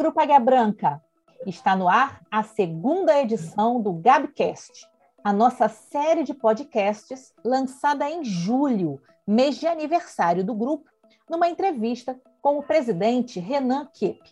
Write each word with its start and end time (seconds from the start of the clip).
Grupo 0.00 0.18
Águia 0.18 0.40
Branca! 0.40 1.04
Está 1.46 1.76
no 1.76 1.86
ar 1.86 2.22
a 2.30 2.42
segunda 2.42 3.20
edição 3.20 3.82
do 3.82 3.92
Gabcast, 3.92 4.88
a 5.22 5.30
nossa 5.30 5.68
série 5.68 6.22
de 6.22 6.32
podcasts 6.32 7.34
lançada 7.44 8.08
em 8.08 8.24
julho, 8.24 8.98
mês 9.26 9.58
de 9.58 9.66
aniversário 9.66 10.42
do 10.42 10.54
grupo, 10.54 10.88
numa 11.28 11.50
entrevista 11.50 12.18
com 12.40 12.56
o 12.58 12.62
presidente 12.62 13.38
Renan 13.38 13.90
Kiep. 13.92 14.22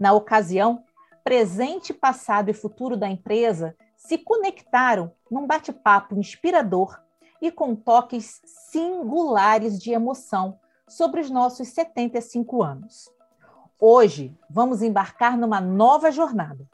Na 0.00 0.14
ocasião, 0.14 0.82
presente, 1.22 1.92
passado 1.92 2.48
e 2.48 2.54
futuro 2.54 2.96
da 2.96 3.06
empresa 3.06 3.76
se 3.98 4.16
conectaram 4.16 5.12
num 5.30 5.46
bate-papo 5.46 6.18
inspirador 6.18 6.98
e 7.42 7.50
com 7.52 7.76
toques 7.76 8.40
singulares 8.46 9.78
de 9.78 9.92
emoção 9.92 10.58
sobre 10.88 11.20
os 11.20 11.28
nossos 11.28 11.68
75 11.68 12.62
anos. 12.62 13.14
Hoje 13.78 14.34
vamos 14.48 14.80
embarcar 14.80 15.36
numa 15.36 15.60
nova 15.60 16.10
jornada. 16.10 16.66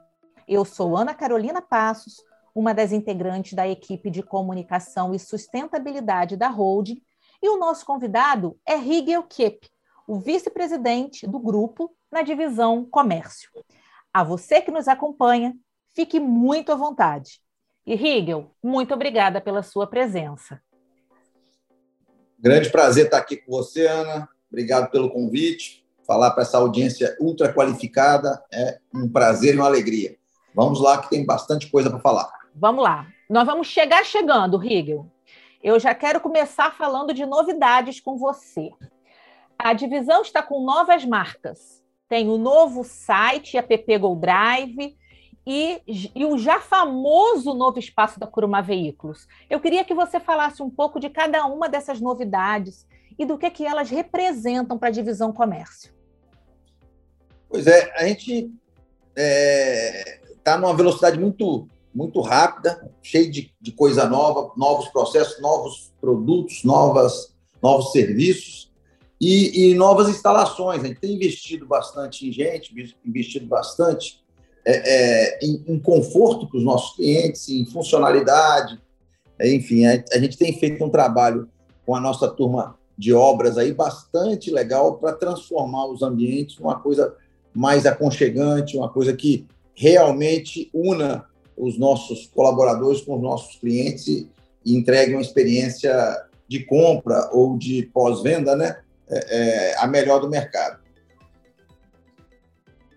Eu 0.47 0.65
sou 0.65 0.97
Ana 0.97 1.13
Carolina 1.13 1.61
Passos, 1.61 2.23
uma 2.55 2.73
das 2.73 2.93
integrantes 2.93 3.55
da 3.55 3.67
equipe 3.67 4.09
de 4.09 4.23
comunicação 4.23 5.13
e 5.13 5.19
sustentabilidade 5.19 6.37
da 6.37 6.47
Holding, 6.47 7.03
e 7.43 7.49
o 7.49 7.59
nosso 7.59 7.85
convidado 7.85 8.57
é 8.65 8.77
Rigel 8.77 9.25
Kiep, 9.25 9.69
o 10.07 10.21
vice-presidente 10.21 11.27
do 11.27 11.41
grupo 11.41 11.93
na 12.09 12.23
divisão 12.23 12.85
Comércio. 12.85 13.51
A 14.15 14.23
você 14.23 14.61
que 14.61 14.71
nos 14.71 14.87
acompanha, 14.87 15.57
fique 15.97 16.21
muito 16.21 16.71
à 16.71 16.77
vontade. 16.77 17.41
E 17.85 17.97
Rigel, 17.97 18.55
muito 18.63 18.95
obrigada 18.95 19.41
pela 19.41 19.65
sua 19.65 19.89
presença. 19.89 20.63
Grande 22.39 22.71
prazer 22.71 23.07
estar 23.07 23.19
aqui 23.19 23.39
com 23.39 23.51
você, 23.51 23.89
Ana. 23.89 24.29
Obrigado 24.49 24.89
pelo 24.89 25.11
convite 25.11 25.82
falar 26.13 26.33
para 26.33 26.43
essa 26.43 26.59
audiência 26.59 27.17
ultra 27.19 27.51
qualificada 27.55 28.45
é 28.53 28.79
um 28.95 29.09
prazer 29.09 29.55
e 29.55 29.57
uma 29.57 29.67
alegria. 29.67 30.15
Vamos 30.55 30.79
lá, 30.79 31.01
que 31.01 31.09
tem 31.09 31.25
bastante 31.25 31.71
coisa 31.71 31.89
para 31.89 32.01
falar. 32.01 32.31
Vamos 32.55 32.85
lá. 32.85 33.07
Nós 33.31 33.47
vamos 33.47 33.67
chegar 33.67 34.05
chegando, 34.05 34.59
Rigel. 34.59 35.07
Eu 35.63 35.81
já 35.81 35.95
quero 35.95 36.21
começar 36.21 36.71
falando 36.73 37.15
de 37.15 37.25
novidades 37.25 37.99
com 37.99 38.19
você. 38.19 38.71
A 39.59 39.73
divisão 39.73 40.21
está 40.21 40.43
com 40.43 40.63
novas 40.63 41.03
marcas. 41.03 41.83
Tem 42.11 42.29
o 42.29 42.37
novo 42.37 42.85
site, 42.85 43.57
app 43.57 43.99
Go 43.99 44.15
Drive, 44.15 44.95
e, 45.47 45.81
e, 46.15 46.27
o 46.27 46.37
já 46.37 46.61
famoso 46.61 47.55
novo 47.55 47.79
espaço 47.79 48.21
da 48.21 48.27
Curuma 48.27 48.61
Veículos. 48.61 49.27
Eu 49.49 49.61
queria 49.61 49.83
que 49.83 49.95
você 49.95 50.21
falasse 50.21 50.63
um 50.63 50.69
pouco 50.69 51.01
de 51.01 51.09
cada 51.09 51.47
uma 51.47 51.71
dessas 51.71 52.03
novidades 52.03 52.87
e 53.19 53.25
do 53.25 53.39
que, 53.39 53.51
que 53.51 53.65
elas 53.65 53.89
representam 53.89 54.79
para 54.79 54.89
a 54.89 54.93
divisão 54.93 55.33
comércio. 55.33 56.02
Pois 57.53 57.67
é, 57.67 57.93
a 57.99 58.07
gente 58.07 58.51
está 59.15 59.23
é, 59.23 60.21
tá 60.43 60.57
numa 60.57 60.75
velocidade 60.75 61.21
muito, 61.21 61.69
muito 61.95 62.23
rápida, 62.23 62.91
cheio 63.03 63.31
de, 63.31 63.53
de 63.61 63.73
coisa 63.73 64.09
nova, 64.09 64.55
novos 64.57 64.89
processos, 64.89 65.39
novos 65.39 65.93
produtos, 66.01 66.65
novas, 66.65 67.35
novos 67.63 67.93
serviços 67.93 68.73
e, 69.21 69.69
e, 69.69 69.75
novas 69.75 70.09
instalações. 70.09 70.83
A 70.83 70.87
gente 70.87 71.01
tem 71.01 71.13
investido 71.13 71.67
bastante 71.67 72.27
em 72.27 72.33
gente, 72.33 72.75
investido 73.05 73.45
bastante 73.45 74.25
é, 74.65 74.73
é, 74.73 75.39
em, 75.45 75.63
em, 75.69 75.79
conforto 75.79 76.49
para 76.49 76.57
os 76.57 76.65
nossos 76.65 76.97
clientes, 76.97 77.51
em 77.51 77.67
funcionalidade. 77.67 78.81
enfim, 79.39 79.85
a, 79.85 80.03
a 80.11 80.19
gente 80.19 80.39
tem 80.39 80.59
feito 80.59 80.83
um 80.83 80.89
trabalho 80.89 81.51
com 81.85 81.95
a 81.95 82.01
nossa 82.01 82.31
turma 82.31 82.79
de 82.97 83.13
obras 83.13 83.59
aí 83.59 83.75
bastante 83.75 84.51
legal 84.51 84.97
para 84.97 85.13
transformar 85.13 85.85
os 85.89 86.03
ambientes 86.03 86.59
numa 86.59 86.81
coisa 86.81 87.15
mais 87.55 87.87
aconchegante, 87.87 88.77
uma 88.77 88.89
coisa 88.89 89.13
que 89.15 89.47
realmente 89.75 90.71
una 90.73 91.27
os 91.57 91.79
nossos 91.79 92.27
colaboradores 92.27 93.01
com 93.01 93.17
os 93.17 93.23
nossos 93.23 93.57
clientes 93.57 94.09
e, 94.09 94.31
entregue 94.65 95.13
uma 95.13 95.21
experiência 95.21 95.93
de 96.47 96.65
compra 96.65 97.29
ou 97.33 97.59
de 97.59 97.91
pós-venda, 97.93 98.55
né, 98.55 98.81
é, 99.09 99.71
é, 99.71 99.75
a 99.77 99.89
melhor 99.89 100.21
do 100.21 100.31
mercado. 100.31 100.81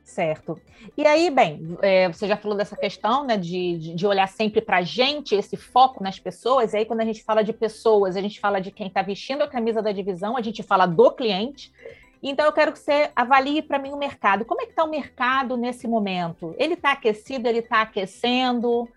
Certo. 0.03 0.61
E 0.95 1.05
aí, 1.05 1.29
bem, 1.29 1.75
é, 1.81 2.07
você 2.07 2.27
já 2.27 2.37
falou 2.37 2.55
dessa 2.55 2.77
questão, 2.77 3.25
né, 3.25 3.35
de, 3.35 3.95
de 3.95 4.07
olhar 4.07 4.27
sempre 4.27 4.61
para 4.61 4.77
a 4.77 4.81
gente, 4.81 5.35
esse 5.35 5.57
foco 5.57 6.03
nas 6.03 6.19
pessoas. 6.19 6.71
E 6.71 6.77
aí, 6.77 6.85
quando 6.85 7.01
a 7.01 7.05
gente 7.05 7.23
fala 7.23 7.43
de 7.43 7.51
pessoas, 7.51 8.15
a 8.15 8.21
gente 8.21 8.39
fala 8.39 8.61
de 8.61 8.71
quem 8.71 8.87
está 8.87 9.01
vestindo 9.01 9.41
a 9.41 9.47
camisa 9.47 9.81
da 9.81 9.91
divisão, 9.91 10.37
a 10.37 10.41
gente 10.41 10.63
fala 10.63 10.85
do 10.85 11.11
cliente. 11.11 11.71
Então, 12.21 12.45
eu 12.45 12.53
quero 12.53 12.71
que 12.71 12.79
você 12.79 13.11
avalie 13.15 13.61
para 13.61 13.79
mim 13.79 13.91
o 13.91 13.97
mercado. 13.97 14.45
Como 14.45 14.61
é 14.61 14.65
que 14.65 14.71
está 14.71 14.83
o 14.83 14.89
mercado 14.89 15.55
nesse 15.57 15.87
momento? 15.87 16.55
Ele 16.57 16.73
está 16.73 16.91
aquecido? 16.93 17.47
Ele 17.47 17.59
está 17.59 17.81
aquecendo? 17.81 18.87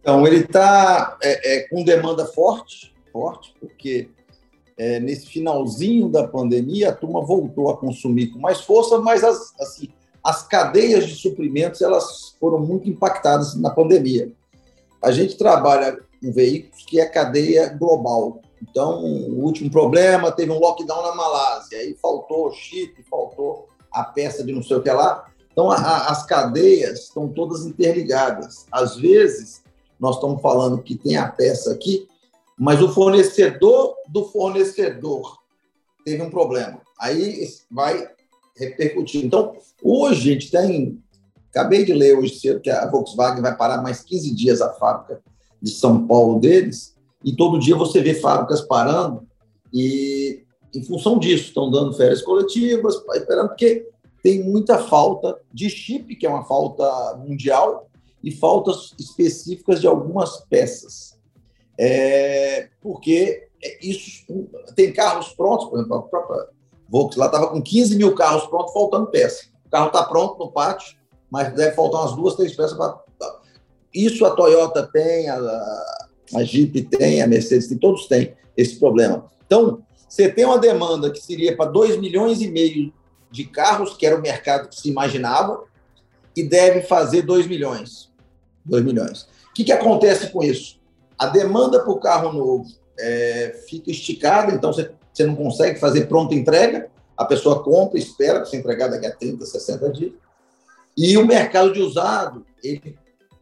Então, 0.00 0.26
ele 0.26 0.40
está 0.40 1.16
é, 1.22 1.56
é, 1.56 1.68
com 1.68 1.82
demanda 1.82 2.26
forte, 2.26 2.94
forte, 3.12 3.54
porque 3.58 4.08
é, 4.76 5.00
nesse 5.00 5.26
finalzinho 5.26 6.08
da 6.08 6.28
pandemia, 6.28 6.90
a 6.90 6.94
turma 6.94 7.24
voltou 7.24 7.70
a 7.70 7.76
consumir 7.76 8.28
com 8.28 8.38
mais 8.38 8.60
força, 8.60 8.98
mas 8.98 9.24
as, 9.24 9.54
assim, 9.58 9.88
as 10.22 10.46
cadeias 10.46 11.06
de 11.06 11.14
suprimentos 11.14 11.80
elas 11.80 12.36
foram 12.38 12.58
muito 12.58 12.88
impactadas 12.88 13.54
na 13.54 13.70
pandemia. 13.70 14.30
A 15.02 15.10
gente 15.10 15.36
trabalha 15.36 15.98
com 16.20 16.32
veículos 16.32 16.84
que 16.84 17.00
é 17.00 17.06
cadeia 17.06 17.68
global. 17.68 18.42
Então, 18.62 19.04
o 19.04 19.44
último 19.44 19.70
problema 19.70 20.32
teve 20.32 20.50
um 20.50 20.58
lockdown 20.58 21.02
na 21.02 21.14
Malásia, 21.14 21.78
aí 21.78 21.96
faltou 22.00 22.52
chip, 22.52 23.02
faltou 23.08 23.68
a 23.92 24.04
peça 24.04 24.44
de 24.44 24.52
não 24.52 24.62
sei 24.62 24.76
o 24.76 24.82
que 24.82 24.90
lá. 24.90 25.26
Então, 25.52 25.70
a, 25.70 26.08
as 26.08 26.24
cadeias 26.26 27.04
estão 27.04 27.28
todas 27.28 27.64
interligadas. 27.64 28.66
Às 28.70 28.96
vezes, 28.96 29.62
nós 29.98 30.16
estamos 30.16 30.40
falando 30.40 30.82
que 30.82 30.94
tem 30.96 31.16
a 31.16 31.28
peça 31.28 31.72
aqui, 31.72 32.06
mas 32.58 32.82
o 32.82 32.88
fornecedor 32.88 33.94
do 34.08 34.24
fornecedor 34.26 35.38
teve 36.04 36.22
um 36.22 36.30
problema. 36.30 36.80
Aí 37.00 37.46
vai 37.70 38.08
repercutir. 38.56 39.24
Então, 39.24 39.56
hoje 39.82 40.30
a 40.30 40.32
gente 40.34 40.50
tem. 40.50 41.02
Acabei 41.50 41.84
de 41.84 41.94
ler 41.94 42.18
hoje 42.18 42.38
cedo 42.38 42.60
que 42.60 42.70
a 42.70 42.88
Volkswagen 42.90 43.40
vai 43.40 43.56
parar 43.56 43.82
mais 43.82 44.02
15 44.02 44.34
dias 44.34 44.60
a 44.60 44.74
fábrica 44.74 45.22
de 45.60 45.70
São 45.70 46.06
Paulo 46.06 46.38
deles, 46.38 46.94
e 47.26 47.36
todo 47.36 47.58
dia 47.58 47.76
você 47.76 48.00
vê 48.00 48.14
fábricas 48.14 48.62
parando, 48.62 49.26
e 49.74 50.44
em 50.74 50.82
função 50.82 51.18
disso, 51.18 51.48
estão 51.48 51.70
dando 51.70 51.92
férias 51.92 52.22
coletivas, 52.22 52.94
esperando, 53.14 53.48
porque 53.48 53.86
tem 54.22 54.42
muita 54.42 54.78
falta 54.78 55.38
de 55.52 55.68
chip, 55.68 56.16
que 56.16 56.26
é 56.26 56.30
uma 56.30 56.44
falta 56.44 57.16
mundial, 57.16 57.90
e 58.24 58.30
faltas 58.30 58.94
específicas 58.98 59.80
de 59.80 59.86
algumas 59.86 60.38
peças 60.46 61.16
é, 61.78 62.68
porque 62.80 63.48
isso 63.82 64.24
tem 64.74 64.92
carros 64.92 65.32
prontos, 65.34 65.66
por 65.66 65.78
exemplo, 65.78 65.96
a 65.96 66.02
própria 66.02 66.48
Volkswagen 66.88 67.18
lá 67.18 67.26
estava 67.26 67.48
com 67.48 67.62
15 67.62 67.96
mil 67.96 68.14
carros 68.14 68.46
prontos, 68.46 68.72
faltando 68.72 69.08
peça. 69.08 69.46
O 69.66 69.70
carro 69.70 69.88
está 69.88 70.04
pronto 70.04 70.38
no 70.38 70.52
pátio, 70.52 70.96
mas 71.30 71.52
deve 71.54 71.74
faltar 71.74 72.02
umas 72.02 72.14
duas, 72.14 72.34
três 72.36 72.54
peças 72.54 72.76
para. 72.76 73.04
Isso 73.92 74.24
a 74.24 74.30
Toyota 74.30 74.86
tem, 74.92 75.28
a, 75.28 75.36
a 75.36 76.05
Jeep 76.44 76.82
tem, 76.82 77.22
a 77.22 77.26
Mercedes 77.26 77.68
tem, 77.68 77.78
todos 77.78 78.06
têm 78.06 78.34
esse 78.56 78.76
problema. 78.76 79.30
Então, 79.46 79.82
você 80.08 80.28
tem 80.28 80.44
uma 80.44 80.58
demanda 80.58 81.10
que 81.10 81.20
seria 81.20 81.56
para 81.56 81.70
2 81.70 81.98
milhões 81.98 82.40
e 82.40 82.48
meio 82.48 82.92
de 83.30 83.44
carros, 83.44 83.96
que 83.96 84.06
era 84.06 84.16
o 84.16 84.22
mercado 84.22 84.68
que 84.68 84.80
se 84.80 84.88
imaginava, 84.88 85.64
e 86.36 86.42
deve 86.42 86.82
fazer 86.82 87.22
2 87.22 87.46
milhões. 87.46 88.10
2 88.64 88.84
milhões. 88.84 89.22
O 89.50 89.54
que, 89.54 89.64
que 89.64 89.72
acontece 89.72 90.30
com 90.30 90.42
isso? 90.42 90.76
a 91.18 91.26
demanda 91.26 91.82
por 91.82 91.98
carro 91.98 92.32
novo 92.32 92.66
é, 92.98 93.62
fica 93.68 93.90
esticada, 93.90 94.52
então 94.52 94.72
você, 94.72 94.90
você 95.12 95.24
não 95.24 95.34
consegue 95.34 95.78
fazer 95.78 96.06
pronta 96.06 96.34
entrega, 96.34 96.90
a 97.16 97.24
pessoa 97.24 97.62
compra, 97.62 97.98
espera 97.98 98.40
para 98.40 98.46
ser 98.46 98.58
entregada 98.58 98.92
daqui 98.92 99.06
a 99.06 99.16
30, 99.16 99.44
60 99.44 99.90
dias. 99.90 100.12
E 100.96 101.16
o 101.16 101.26
mercado 101.26 101.72
de 101.72 101.80
usado, 101.80 102.44
ele 102.62 102.98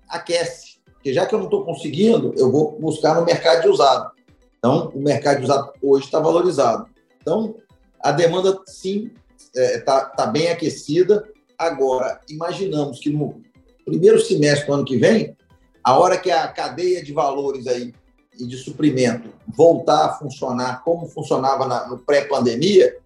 aquece. 0.09 0.74
Porque 1.05 1.13
já 1.13 1.27
que 1.27 1.35
eu 1.35 1.39
não 1.39 1.45
estou 1.45 1.67
conseguindo, 1.67 2.33
eu 2.35 2.51
vou 2.51 2.81
buscar 2.81 3.15
no 3.15 3.27
mercado 3.27 3.61
de 3.61 3.69
usado. 3.69 4.11
Então, 4.57 4.91
o 4.95 4.99
mercado 4.99 5.37
de 5.37 5.45
usado 5.45 5.71
hoje 5.83 6.07
está 6.07 6.19
valorizado. 6.19 6.87
Então, 7.21 7.57
a 8.01 8.11
demanda, 8.11 8.59
sim, 8.65 9.11
está 9.55 9.61
é, 9.61 9.79
tá, 9.81 10.05
tá 10.07 10.27
bem 10.27 10.49
aquecida. 10.49 11.29
Agora, 11.59 12.19
imaginamos 12.27 13.01
que 13.01 13.11
no 13.11 13.43
primeiro 13.85 14.19
semestre 14.19 14.67
do 14.67 14.73
ano 14.73 14.85
que 14.87 14.97
vem, 14.97 15.37
a 15.85 15.99
hora 15.99 16.17
que 16.17 16.31
a 16.31 16.49
cadeia 16.49 17.05
de 17.05 17.13
valores 17.13 17.67
aí 17.67 17.93
e 18.41 18.47
de 18.47 18.57
suprimento 18.57 19.29
voltar 19.47 20.07
a 20.07 20.13
funcionar 20.15 20.83
como 20.85 21.07
funcionava 21.07 21.67
na, 21.67 21.87
no 21.87 21.99
pré-pandemia, 21.99 22.97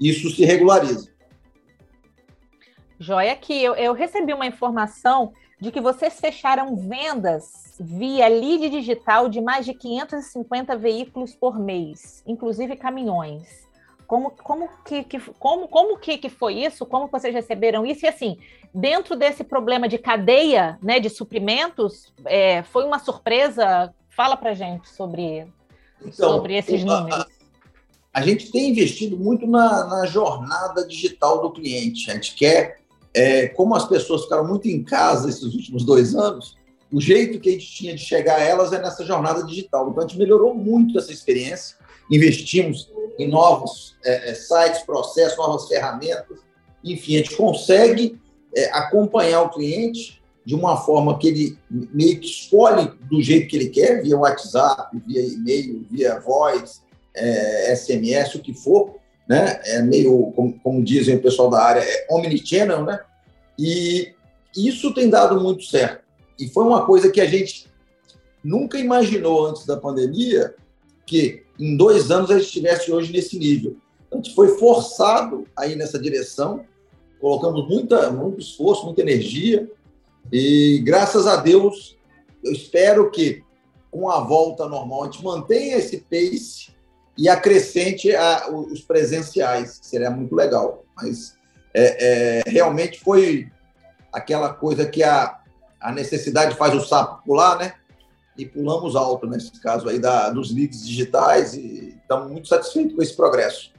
isso 0.00 0.30
se 0.30 0.44
regulariza. 0.44 1.08
Joia, 3.00 3.32
aqui 3.32 3.64
eu, 3.64 3.74
eu, 3.74 3.92
recebi 3.94 4.32
uma 4.32 4.46
informação 4.46 5.32
de 5.60 5.70
que 5.72 5.80
vocês 5.80 6.20
fecharam 6.20 6.76
vendas 6.76 7.76
via 7.80 8.28
lead 8.28 8.68
digital 8.70 9.28
de 9.28 9.40
mais 9.40 9.64
de 9.64 9.74
550 9.74 10.76
veículos 10.76 11.34
por 11.34 11.58
mês, 11.58 12.22
inclusive 12.26 12.76
caminhões. 12.76 13.68
Como, 14.06 14.30
como, 14.30 14.70
que, 14.86 15.04
que, 15.04 15.20
como, 15.38 15.68
como 15.68 15.98
que, 15.98 16.16
que 16.16 16.30
foi 16.30 16.64
isso? 16.64 16.86
Como 16.86 17.08
vocês 17.08 17.34
receberam 17.34 17.84
isso? 17.84 18.06
E 18.06 18.08
assim, 18.08 18.38
dentro 18.72 19.14
desse 19.14 19.44
problema 19.44 19.86
de 19.86 19.98
cadeia 19.98 20.78
né, 20.82 20.98
de 20.98 21.10
suprimentos, 21.10 22.12
é, 22.24 22.62
foi 22.62 22.84
uma 22.84 22.98
surpresa? 22.98 23.94
Fala 24.08 24.34
para 24.34 24.54
gente 24.54 24.88
sobre, 24.88 25.46
então, 26.00 26.32
sobre 26.32 26.56
esses 26.56 26.82
números. 26.82 27.20
A, 27.20 27.26
a, 28.14 28.22
gente 28.22 28.50
tem 28.50 28.70
investido 28.70 29.16
muito 29.16 29.46
na, 29.46 29.84
na, 29.84 30.06
jornada 30.06 30.86
digital 30.86 31.42
do 31.42 31.52
cliente. 31.52 32.10
A 32.10 32.14
gente 32.14 32.34
quer, 32.34 32.77
é, 33.14 33.48
como 33.48 33.74
as 33.74 33.86
pessoas 33.86 34.22
ficaram 34.22 34.46
muito 34.46 34.68
em 34.68 34.82
casa 34.82 35.28
esses 35.28 35.42
últimos 35.42 35.84
dois 35.84 36.14
anos, 36.14 36.56
o 36.92 37.00
jeito 37.00 37.38
que 37.38 37.50
a 37.50 37.52
gente 37.52 37.66
tinha 37.66 37.94
de 37.94 38.00
chegar 38.00 38.36
a 38.36 38.42
elas 38.42 38.72
é 38.72 38.80
nessa 38.80 39.04
jornada 39.04 39.44
digital. 39.44 39.90
Então, 39.90 40.02
a 40.02 40.06
gente 40.06 40.18
melhorou 40.18 40.54
muito 40.54 40.98
essa 40.98 41.12
experiência, 41.12 41.76
investimos 42.10 42.90
em 43.18 43.28
novos 43.28 43.96
é, 44.04 44.30
é, 44.30 44.34
sites, 44.34 44.82
processos, 44.82 45.36
novas 45.36 45.68
ferramentas. 45.68 46.38
Enfim, 46.82 47.16
a 47.16 47.18
gente 47.18 47.36
consegue 47.36 48.18
é, 48.54 48.70
acompanhar 48.72 49.42
o 49.42 49.50
cliente 49.50 50.22
de 50.44 50.54
uma 50.54 50.78
forma 50.78 51.18
que 51.18 51.28
ele 51.28 51.58
meio 51.70 52.18
que 52.18 52.26
escolhe 52.26 52.90
do 53.10 53.20
jeito 53.20 53.48
que 53.48 53.56
ele 53.56 53.68
quer, 53.68 54.02
via 54.02 54.16
WhatsApp, 54.16 54.96
via 55.06 55.20
e-mail, 55.20 55.84
via 55.90 56.18
voz, 56.20 56.82
é, 57.14 57.76
SMS, 57.76 58.34
o 58.34 58.40
que 58.40 58.54
for, 58.54 58.94
né? 59.28 59.60
É 59.64 59.82
meio, 59.82 60.32
como, 60.34 60.58
como 60.60 60.82
dizem 60.82 61.16
o 61.16 61.22
pessoal 61.22 61.50
da 61.50 61.62
área, 61.62 61.80
é 61.80 62.06
omnichannel, 62.10 62.84
né? 62.84 62.98
E 63.58 64.14
isso 64.56 64.94
tem 64.94 65.10
dado 65.10 65.40
muito 65.40 65.64
certo. 65.64 66.02
E 66.38 66.48
foi 66.48 66.64
uma 66.64 66.86
coisa 66.86 67.10
que 67.10 67.20
a 67.20 67.26
gente 67.26 67.68
nunca 68.42 68.78
imaginou 68.78 69.46
antes 69.46 69.66
da 69.66 69.76
pandemia, 69.76 70.54
que 71.04 71.42
em 71.58 71.76
dois 71.76 72.10
anos 72.10 72.30
a 72.30 72.34
gente 72.38 72.46
estivesse 72.46 72.90
hoje 72.90 73.12
nesse 73.12 73.38
nível. 73.38 73.76
A 74.10 74.16
gente 74.16 74.34
foi 74.34 74.56
forçado 74.56 75.44
a 75.54 75.66
ir 75.66 75.76
nessa 75.76 75.98
direção, 75.98 76.64
colocamos 77.20 77.68
muita, 77.68 78.10
muito 78.10 78.40
esforço, 78.40 78.86
muita 78.86 79.02
energia, 79.02 79.68
e 80.32 80.80
graças 80.84 81.26
a 81.26 81.36
Deus, 81.36 81.96
eu 82.44 82.52
espero 82.52 83.10
que 83.10 83.42
com 83.90 84.08
a 84.08 84.20
volta 84.20 84.68
normal 84.68 85.02
a 85.02 85.06
gente 85.06 85.24
mantenha 85.24 85.76
esse 85.76 85.98
pace 85.98 86.70
e 87.18 87.28
acrescente 87.28 88.14
a, 88.14 88.48
os 88.50 88.80
presenciais, 88.80 89.78
que 89.80 89.86
seria 89.86 90.10
muito 90.10 90.34
legal. 90.34 90.84
Mas 90.96 91.36
é, 91.74 92.42
é, 92.46 92.50
realmente 92.50 93.00
foi 93.00 93.50
aquela 94.12 94.54
coisa 94.54 94.86
que 94.86 95.02
a, 95.02 95.38
a 95.80 95.92
necessidade 95.92 96.54
faz 96.56 96.74
o 96.74 96.80
sapo 96.80 97.22
pular, 97.24 97.58
né? 97.58 97.74
e 98.38 98.46
pulamos 98.46 98.94
alto 98.94 99.26
nesse 99.26 99.60
caso 99.60 99.88
aí 99.88 99.98
da, 99.98 100.30
dos 100.30 100.54
leads 100.54 100.86
digitais 100.86 101.54
e 101.54 101.98
estamos 102.00 102.30
muito 102.30 102.46
satisfeitos 102.46 102.94
com 102.94 103.02
esse 103.02 103.16
progresso. 103.16 103.72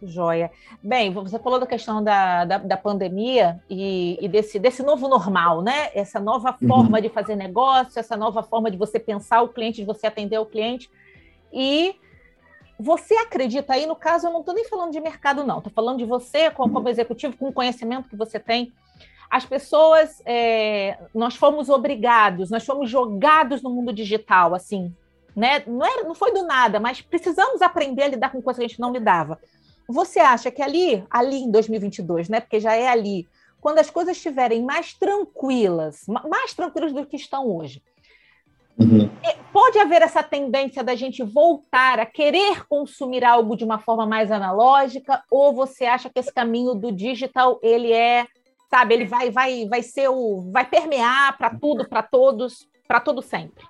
Joia. 0.00 0.48
Bem, 0.80 1.12
você 1.12 1.40
falou 1.40 1.58
da 1.58 1.66
questão 1.66 2.02
da, 2.02 2.44
da, 2.44 2.58
da 2.58 2.76
pandemia 2.76 3.60
e, 3.68 4.16
e, 4.20 4.28
desse, 4.28 4.56
desse 4.60 4.80
novo 4.80 5.08
normal, 5.08 5.60
né? 5.60 5.90
Essa 5.92 6.20
nova 6.20 6.56
uhum. 6.62 6.68
forma 6.68 6.98
uhum. 6.98 7.02
de 7.02 7.08
fazer 7.08 7.34
negócio, 7.34 7.98
essa 7.98 8.16
nova 8.16 8.44
forma 8.44 8.70
de 8.70 8.76
você 8.76 9.00
pensar 9.00 9.42
o 9.42 9.48
cliente, 9.48 9.80
de 9.80 9.84
você 9.84 10.06
atender 10.06 10.38
o 10.38 10.46
cliente. 10.46 10.88
E 11.52 11.96
você 12.78 13.14
acredita 13.14 13.74
aí, 13.74 13.86
no 13.86 13.96
caso, 13.96 14.26
eu 14.26 14.32
não 14.32 14.40
estou 14.40 14.54
nem 14.54 14.64
falando 14.64 14.92
de 14.92 15.00
mercado, 15.00 15.44
não, 15.44 15.58
estou 15.58 15.72
falando 15.72 15.98
de 15.98 16.04
você 16.04 16.50
como, 16.50 16.72
como 16.72 16.88
executivo, 16.88 17.36
com 17.36 17.48
o 17.48 17.52
conhecimento 17.52 18.08
que 18.08 18.16
você 18.16 18.38
tem 18.38 18.72
as 19.30 19.44
pessoas, 19.44 20.22
é, 20.24 20.96
nós 21.14 21.36
fomos 21.36 21.68
obrigados, 21.68 22.50
nós 22.50 22.64
fomos 22.64 22.88
jogados 22.88 23.62
no 23.62 23.70
mundo 23.70 23.92
digital, 23.92 24.54
assim, 24.54 24.94
né? 25.36 25.62
Não, 25.66 25.84
era, 25.84 26.04
não 26.04 26.14
foi 26.14 26.32
do 26.32 26.44
nada, 26.44 26.80
mas 26.80 27.02
precisamos 27.02 27.60
aprender 27.60 28.04
a 28.04 28.08
lidar 28.08 28.32
com 28.32 28.40
coisas 28.40 28.58
que 28.58 28.64
a 28.64 28.68
gente 28.68 28.80
não 28.80 28.92
lidava. 28.92 29.38
Você 29.86 30.18
acha 30.18 30.50
que 30.50 30.62
ali, 30.62 31.04
ali 31.10 31.36
em 31.36 31.50
2022, 31.50 32.28
né? 32.28 32.40
Porque 32.40 32.58
já 32.58 32.74
é 32.74 32.88
ali, 32.88 33.28
quando 33.60 33.78
as 33.78 33.90
coisas 33.90 34.16
estiverem 34.16 34.62
mais 34.62 34.94
tranquilas, 34.94 36.06
mais 36.06 36.54
tranquilas 36.54 36.92
do 36.92 37.04
que 37.04 37.16
estão 37.16 37.46
hoje, 37.46 37.82
Uhum. 38.78 39.10
É, 39.24 39.36
pode 39.52 39.78
haver 39.78 40.02
essa 40.02 40.22
tendência 40.22 40.84
da 40.84 40.94
gente 40.94 41.22
voltar 41.22 41.98
a 41.98 42.06
querer 42.06 42.64
consumir 42.68 43.24
algo 43.24 43.56
de 43.56 43.64
uma 43.64 43.78
forma 43.78 44.06
mais 44.06 44.30
analógica, 44.30 45.22
ou 45.30 45.52
você 45.52 45.84
acha 45.84 46.08
que 46.08 46.18
esse 46.18 46.32
caminho 46.32 46.74
do 46.74 46.92
digital 46.92 47.58
ele 47.62 47.92
é 47.92 48.26
sabe? 48.70 48.94
Ele 48.94 49.06
vai, 49.06 49.30
vai, 49.30 49.66
vai 49.66 49.82
ser 49.82 50.08
o, 50.08 50.50
vai 50.52 50.68
permear 50.68 51.36
para 51.36 51.54
tudo, 51.56 51.88
para 51.88 52.02
todos, 52.02 52.68
para 52.86 53.00
todo 53.00 53.22
sempre. 53.22 53.64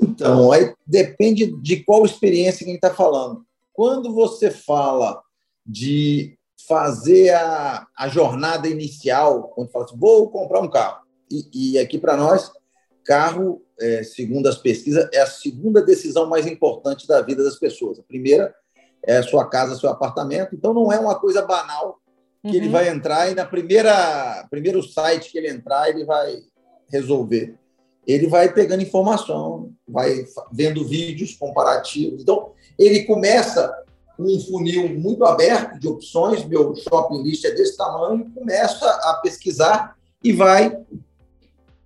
Então, 0.00 0.50
aí 0.50 0.74
depende 0.86 1.46
de 1.60 1.84
qual 1.84 2.04
experiência 2.04 2.58
que 2.58 2.70
a 2.70 2.74
gente 2.74 2.84
está 2.84 2.94
falando. 2.94 3.44
Quando 3.72 4.12
você 4.12 4.50
fala 4.50 5.22
de 5.64 6.36
fazer 6.66 7.30
a, 7.34 7.86
a 7.96 8.08
jornada 8.08 8.68
inicial, 8.68 9.48
quando 9.54 9.70
fala 9.70 9.84
assim, 9.84 9.98
vou 9.98 10.28
comprar 10.30 10.60
um 10.60 10.70
carro, 10.70 11.02
e, 11.30 11.74
e 11.74 11.78
aqui 11.78 11.98
para 11.98 12.16
nós, 12.16 12.50
carro, 13.04 13.62
é, 13.78 14.02
segundo 14.02 14.46
as 14.48 14.58
pesquisas, 14.58 15.08
é 15.12 15.20
a 15.20 15.26
segunda 15.26 15.82
decisão 15.82 16.28
mais 16.28 16.46
importante 16.46 17.06
da 17.06 17.20
vida 17.22 17.42
das 17.42 17.56
pessoas. 17.56 17.98
A 17.98 18.02
primeira 18.02 18.54
é 19.02 19.18
a 19.18 19.22
sua 19.22 19.48
casa, 19.48 19.76
seu 19.76 19.88
apartamento, 19.88 20.54
então 20.54 20.74
não 20.74 20.92
é 20.92 20.98
uma 20.98 21.18
coisa 21.18 21.42
banal 21.42 21.98
que 22.42 22.48
uhum. 22.48 22.54
ele 22.54 22.68
vai 22.68 22.88
entrar 22.88 23.30
e 23.30 23.34
na 23.34 23.44
primeira 23.44 24.46
primeiro 24.50 24.82
site 24.82 25.30
que 25.30 25.38
ele 25.38 25.50
entrar 25.50 25.88
ele 25.88 26.04
vai 26.04 26.42
resolver. 26.88 27.54
Ele 28.06 28.26
vai 28.26 28.52
pegando 28.52 28.82
informação, 28.82 29.72
vai 29.86 30.24
vendo 30.50 30.86
vídeos 30.86 31.34
comparativos. 31.36 32.22
Então 32.22 32.52
ele 32.78 33.04
começa 33.04 33.72
um 34.18 34.40
funil 34.40 34.88
muito 34.98 35.24
aberto 35.24 35.78
de 35.78 35.88
opções. 35.88 36.44
Meu 36.44 36.74
shopping 36.74 37.22
list 37.22 37.44
é 37.44 37.52
desse 37.52 37.76
tamanho, 37.76 38.30
começa 38.34 38.86
a 38.86 39.20
pesquisar 39.22 39.96
e 40.22 40.32
vai 40.32 40.76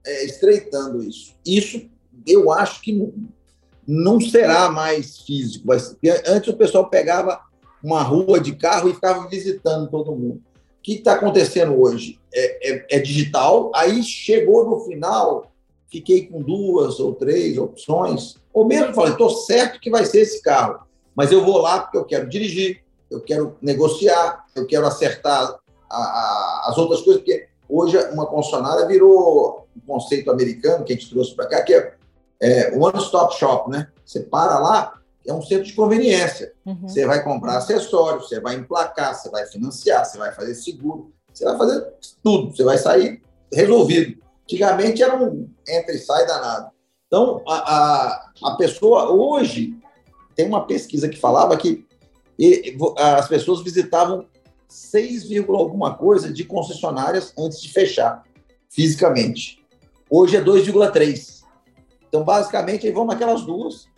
é, 0.07 0.25
estreitando 0.25 1.03
isso. 1.03 1.35
Isso 1.45 1.89
eu 2.27 2.51
acho 2.51 2.81
que 2.81 2.93
não, 2.93 3.13
não 3.87 4.21
será 4.21 4.71
mais 4.71 5.19
físico. 5.19 5.69
Antes 6.27 6.49
o 6.49 6.57
pessoal 6.57 6.89
pegava 6.89 7.41
uma 7.83 8.03
rua 8.03 8.41
de 8.41 8.55
carro 8.55 8.89
e 8.89 8.95
ficava 8.95 9.29
visitando 9.29 9.91
todo 9.91 10.17
mundo. 10.17 10.37
O 10.79 10.83
que 10.83 10.95
está 10.95 11.15
acontecendo 11.15 11.81
hoje? 11.81 12.19
É, 12.35 12.73
é, 12.73 12.87
é, 12.93 12.99
digital, 12.99 13.71
aí 13.75 14.03
chegou 14.03 14.69
no 14.69 14.81
final, 14.81 15.53
fiquei 15.91 16.27
com 16.27 16.43
duas 16.43 16.99
ou 16.99 17.15
três 17.15 17.57
opções, 17.59 18.37
ou 18.53 18.67
mesmo 18.67 18.93
falei, 18.93 19.13
estou 19.13 19.31
certo 19.31 19.81
que 19.81 19.91
vai 19.91 20.05
ser 20.05 20.23
esse 20.23 20.43
carro, 20.43 20.81
mas 21.15 21.31
eu 21.31 21.45
vou 21.45 21.59
lá 21.59 21.81
porque 21.81 21.97
eu 21.97 22.05
quero 22.05 22.29
dirigir, 22.29 22.83
eu 23.11 23.21
quero 23.21 23.57
negociar, 23.63 24.45
eu 24.57 24.67
quero 24.67 24.87
acertar 24.87 25.59
a, 25.89 25.97
a, 25.97 26.67
as 26.69 26.77
outras 26.77 27.03
coisas, 27.03 27.23
porque 27.23 27.47
hoje 27.69 27.97
uma 28.13 28.27
concessionária 28.27 28.87
virou 28.87 29.64
um 29.77 29.81
conceito 29.81 30.31
americano 30.31 30.85
que 30.85 30.93
a 30.93 30.97
gente 30.97 31.11
trouxe 31.11 31.35
para 31.35 31.47
cá, 31.47 31.63
que 31.63 31.75
é, 31.75 31.95
é 32.41 32.77
one-stop 32.77 33.37
shop, 33.39 33.71
né? 33.71 33.89
Você 34.05 34.21
para 34.21 34.59
lá, 34.59 35.01
é 35.27 35.33
um 35.33 35.43
centro 35.43 35.65
de 35.65 35.73
conveniência. 35.73 36.53
Uhum. 36.65 36.89
Você 36.89 37.07
vai 37.07 37.23
comprar 37.23 37.57
acessórios, 37.57 38.29
você 38.29 38.41
vai 38.41 38.57
emplacar, 38.57 39.15
você 39.15 39.31
vai 39.31 39.47
financiar, 39.47 40.05
você 40.05 40.19
vai 40.19 40.33
fazer 40.33 40.55
seguro, 40.55 41.13
você 41.33 41.45
vai 41.45 41.57
fazer 41.57 41.93
tudo, 42.23 42.55
você 42.55 42.63
vai 42.63 42.79
sair 42.79 43.23
resolvido. 43.53 44.23
Antigamente 44.43 45.03
era 45.03 45.17
um 45.17 45.49
entra 45.67 45.95
e 45.95 45.99
sai 45.99 46.27
danado. 46.27 46.71
Então, 47.07 47.43
a, 47.47 47.55
a, 47.55 48.31
a 48.43 48.57
pessoa, 48.57 49.11
hoje, 49.11 49.75
tem 50.35 50.47
uma 50.47 50.67
pesquisa 50.67 51.09
que 51.09 51.19
falava 51.19 51.57
que 51.57 51.87
as 52.99 53.29
pessoas 53.29 53.63
visitavam 53.63 54.27
6, 54.69 55.31
alguma 55.49 55.95
coisa 55.95 56.33
de 56.33 56.45
concessionárias 56.45 57.33
antes 57.39 57.63
de 57.63 57.73
fechar, 57.73 58.25
fisicamente. 58.69 59.64
Hoje 60.11 60.37
é 60.37 60.43
2,3. 60.43 61.43
Então, 62.09 62.23
basicamente, 62.23 62.87
aí 62.87 62.93
vão 62.93 63.05
naquelas 63.05 63.43
duas 63.43 63.89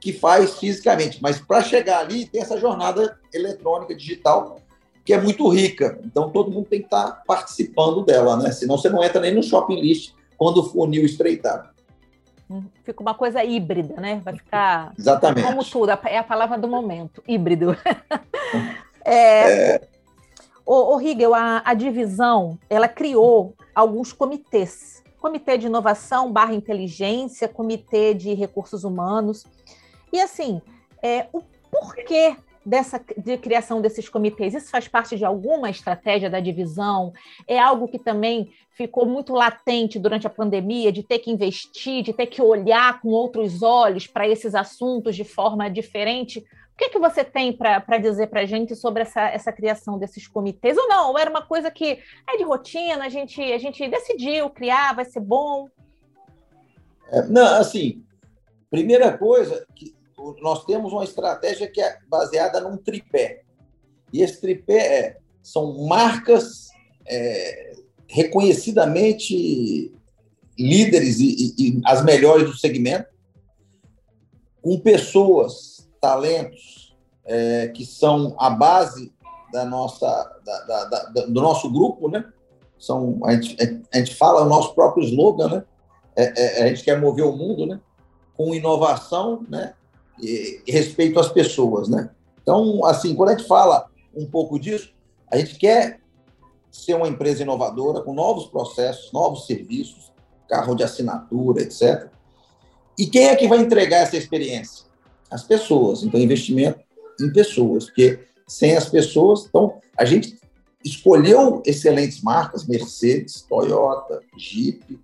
que 0.00 0.12
faz 0.12 0.58
fisicamente. 0.58 1.22
Mas 1.22 1.38
para 1.38 1.62
chegar 1.62 2.00
ali, 2.00 2.26
tem 2.26 2.42
essa 2.42 2.58
jornada 2.58 3.18
eletrônica, 3.32 3.94
digital, 3.94 4.58
que 5.04 5.12
é 5.12 5.20
muito 5.20 5.48
rica. 5.48 6.00
Então, 6.04 6.30
todo 6.30 6.50
mundo 6.50 6.66
tem 6.68 6.80
que 6.80 6.86
estar 6.86 7.04
tá 7.04 7.22
participando 7.26 8.04
dela, 8.04 8.36
né? 8.36 8.50
Senão 8.50 8.76
você 8.76 8.88
não 8.88 9.02
entra 9.04 9.20
nem 9.20 9.34
no 9.34 9.42
shopping 9.42 9.80
list 9.80 10.12
quando 10.36 10.58
o 10.58 10.64
funil 10.64 11.04
estreitar. 11.04 11.72
Hum, 12.50 12.64
fica 12.84 13.00
uma 13.00 13.14
coisa 13.14 13.44
híbrida, 13.44 13.94
né? 14.00 14.20
Vai 14.24 14.36
ficar. 14.36 14.92
Exatamente. 14.98 15.46
Como 15.46 15.64
tudo, 15.64 15.90
é 15.90 16.18
a 16.18 16.24
palavra 16.24 16.58
do 16.58 16.68
momento, 16.68 17.22
híbrido. 17.26 17.76
é, 19.04 19.74
é... 19.74 19.80
O, 20.64 20.96
o 20.96 21.00
Hegel, 21.00 21.34
a, 21.34 21.62
a 21.64 21.74
divisão, 21.74 22.58
ela 22.68 22.88
criou 22.88 23.54
alguns 23.74 24.12
comitês. 24.12 25.01
Comitê 25.22 25.56
de 25.56 25.68
Inovação 25.68 26.32
barra 26.32 26.52
Inteligência, 26.52 27.46
Comitê 27.46 28.12
de 28.12 28.34
Recursos 28.34 28.82
Humanos. 28.82 29.46
E 30.12 30.20
assim, 30.20 30.60
é, 31.00 31.28
o 31.32 31.40
porquê 31.70 32.36
dessa 32.66 33.00
de 33.16 33.38
criação 33.38 33.80
desses 33.80 34.08
comitês? 34.08 34.52
Isso 34.52 34.68
faz 34.68 34.88
parte 34.88 35.16
de 35.16 35.24
alguma 35.24 35.70
estratégia 35.70 36.28
da 36.28 36.40
divisão? 36.40 37.12
É 37.46 37.56
algo 37.56 37.86
que 37.86 38.00
também 38.00 38.50
ficou 38.72 39.06
muito 39.06 39.32
latente 39.32 39.96
durante 39.96 40.26
a 40.26 40.30
pandemia, 40.30 40.90
de 40.90 41.04
ter 41.04 41.20
que 41.20 41.30
investir, 41.30 42.02
de 42.02 42.12
ter 42.12 42.26
que 42.26 42.42
olhar 42.42 43.00
com 43.00 43.10
outros 43.10 43.62
olhos 43.62 44.08
para 44.08 44.26
esses 44.26 44.56
assuntos 44.56 45.14
de 45.14 45.22
forma 45.22 45.70
diferente? 45.70 46.44
O 46.72 46.76
que, 46.76 46.84
é 46.84 46.88
que 46.88 46.98
você 46.98 47.22
tem 47.22 47.52
para 47.52 47.98
dizer 47.98 48.28
para 48.28 48.40
a 48.40 48.46
gente 48.46 48.74
sobre 48.74 49.02
essa, 49.02 49.28
essa 49.28 49.52
criação 49.52 49.98
desses 49.98 50.26
comitês? 50.26 50.76
Ou 50.76 50.88
não? 50.88 51.10
Ou 51.10 51.18
era 51.18 51.30
uma 51.30 51.42
coisa 51.42 51.70
que 51.70 51.98
é 52.28 52.36
de 52.36 52.44
rotina, 52.44 53.04
a 53.04 53.08
gente, 53.08 53.40
a 53.40 53.58
gente 53.58 53.86
decidiu 53.88 54.50
criar, 54.50 54.94
vai 54.94 55.04
ser 55.04 55.20
bom? 55.20 55.68
É, 57.08 57.22
não, 57.26 57.60
assim, 57.60 58.02
primeira 58.70 59.16
coisa, 59.16 59.66
que 59.74 59.94
nós 60.40 60.64
temos 60.64 60.92
uma 60.92 61.04
estratégia 61.04 61.68
que 61.68 61.80
é 61.80 61.98
baseada 62.08 62.60
num 62.60 62.76
tripé. 62.76 63.42
E 64.12 64.22
esse 64.22 64.40
tripé 64.40 64.98
é, 64.98 65.18
são 65.42 65.86
marcas 65.86 66.68
é, 67.06 67.72
reconhecidamente 68.08 69.92
líderes 70.58 71.18
e, 71.18 71.54
e, 71.58 71.68
e, 71.68 71.80
as 71.84 72.04
melhores 72.04 72.46
do 72.46 72.56
segmento, 72.56 73.10
com 74.60 74.78
pessoas, 74.78 75.71
talentos 76.02 76.96
é, 77.24 77.68
que 77.68 77.86
são 77.86 78.34
a 78.36 78.50
base 78.50 79.12
da 79.52 79.64
nossa, 79.64 80.06
da, 80.44 80.60
da, 80.64 80.84
da, 80.84 81.26
do 81.26 81.40
nosso 81.40 81.70
grupo, 81.70 82.08
né? 82.08 82.24
São, 82.76 83.20
a, 83.24 83.32
gente, 83.34 83.56
a 83.94 83.98
gente 83.98 84.16
fala 84.16 84.42
o 84.42 84.48
nosso 84.48 84.74
próprio 84.74 85.04
slogan, 85.04 85.48
né? 85.48 85.64
É, 86.16 86.60
é, 86.60 86.64
a 86.64 86.68
gente 86.68 86.82
quer 86.82 87.00
mover 87.00 87.24
o 87.24 87.36
mundo, 87.36 87.66
né? 87.66 87.80
Com 88.36 88.52
inovação, 88.52 89.46
né? 89.48 89.74
E, 90.20 90.62
e 90.66 90.72
respeito 90.72 91.20
às 91.20 91.28
pessoas, 91.28 91.88
né? 91.88 92.10
Então, 92.42 92.84
assim, 92.84 93.14
quando 93.14 93.28
a 93.28 93.36
gente 93.36 93.46
fala 93.46 93.86
um 94.14 94.26
pouco 94.26 94.58
disso, 94.58 94.92
a 95.30 95.36
gente 95.36 95.54
quer 95.56 96.00
ser 96.70 96.94
uma 96.94 97.06
empresa 97.06 97.42
inovadora, 97.42 98.02
com 98.02 98.12
novos 98.12 98.46
processos, 98.46 99.12
novos 99.12 99.46
serviços, 99.46 100.12
carro 100.48 100.74
de 100.74 100.82
assinatura, 100.82 101.62
etc. 101.62 102.10
E 102.98 103.06
quem 103.06 103.28
é 103.28 103.36
que 103.36 103.46
vai 103.46 103.58
entregar 103.58 103.98
essa 103.98 104.16
experiência? 104.16 104.91
As 105.32 105.42
pessoas. 105.42 106.02
Então, 106.02 106.20
investimento 106.20 106.78
em 107.20 107.32
pessoas, 107.32 107.86
porque 107.86 108.20
sem 108.46 108.76
as 108.76 108.88
pessoas. 108.88 109.46
Então, 109.48 109.80
a 109.96 110.04
gente 110.04 110.38
escolheu 110.84 111.62
excelentes 111.64 112.20
marcas, 112.20 112.66
Mercedes, 112.66 113.42
Toyota, 113.48 114.20
Jeep. 114.36 115.00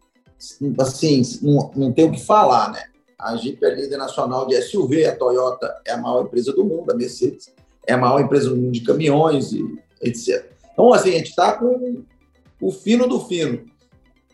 Assim, 0.78 1.22
não, 1.42 1.70
não 1.74 1.92
tem 1.92 2.04
o 2.04 2.12
que 2.12 2.20
falar, 2.20 2.72
né? 2.72 2.84
A 3.18 3.36
Jeep 3.36 3.64
é 3.64 3.74
líder 3.74 3.96
nacional 3.96 4.46
de 4.46 4.60
SUV, 4.62 5.06
a 5.06 5.16
Toyota 5.16 5.74
é 5.84 5.92
a 5.92 5.96
maior 5.96 6.24
empresa 6.24 6.52
do 6.52 6.64
mundo, 6.64 6.92
a 6.92 6.94
Mercedes 6.94 7.52
é 7.86 7.94
a 7.94 7.98
maior 7.98 8.20
empresa 8.20 8.50
do 8.50 8.56
mundo 8.56 8.72
de 8.72 8.82
caminhões 8.82 9.52
e 9.52 9.64
etc. 10.00 10.52
Então, 10.72 10.92
assim, 10.92 11.10
a 11.10 11.18
gente 11.18 11.30
está 11.30 11.54
com 11.54 12.04
o 12.60 12.70
fino 12.70 13.08
do 13.08 13.20
fino. 13.20 13.64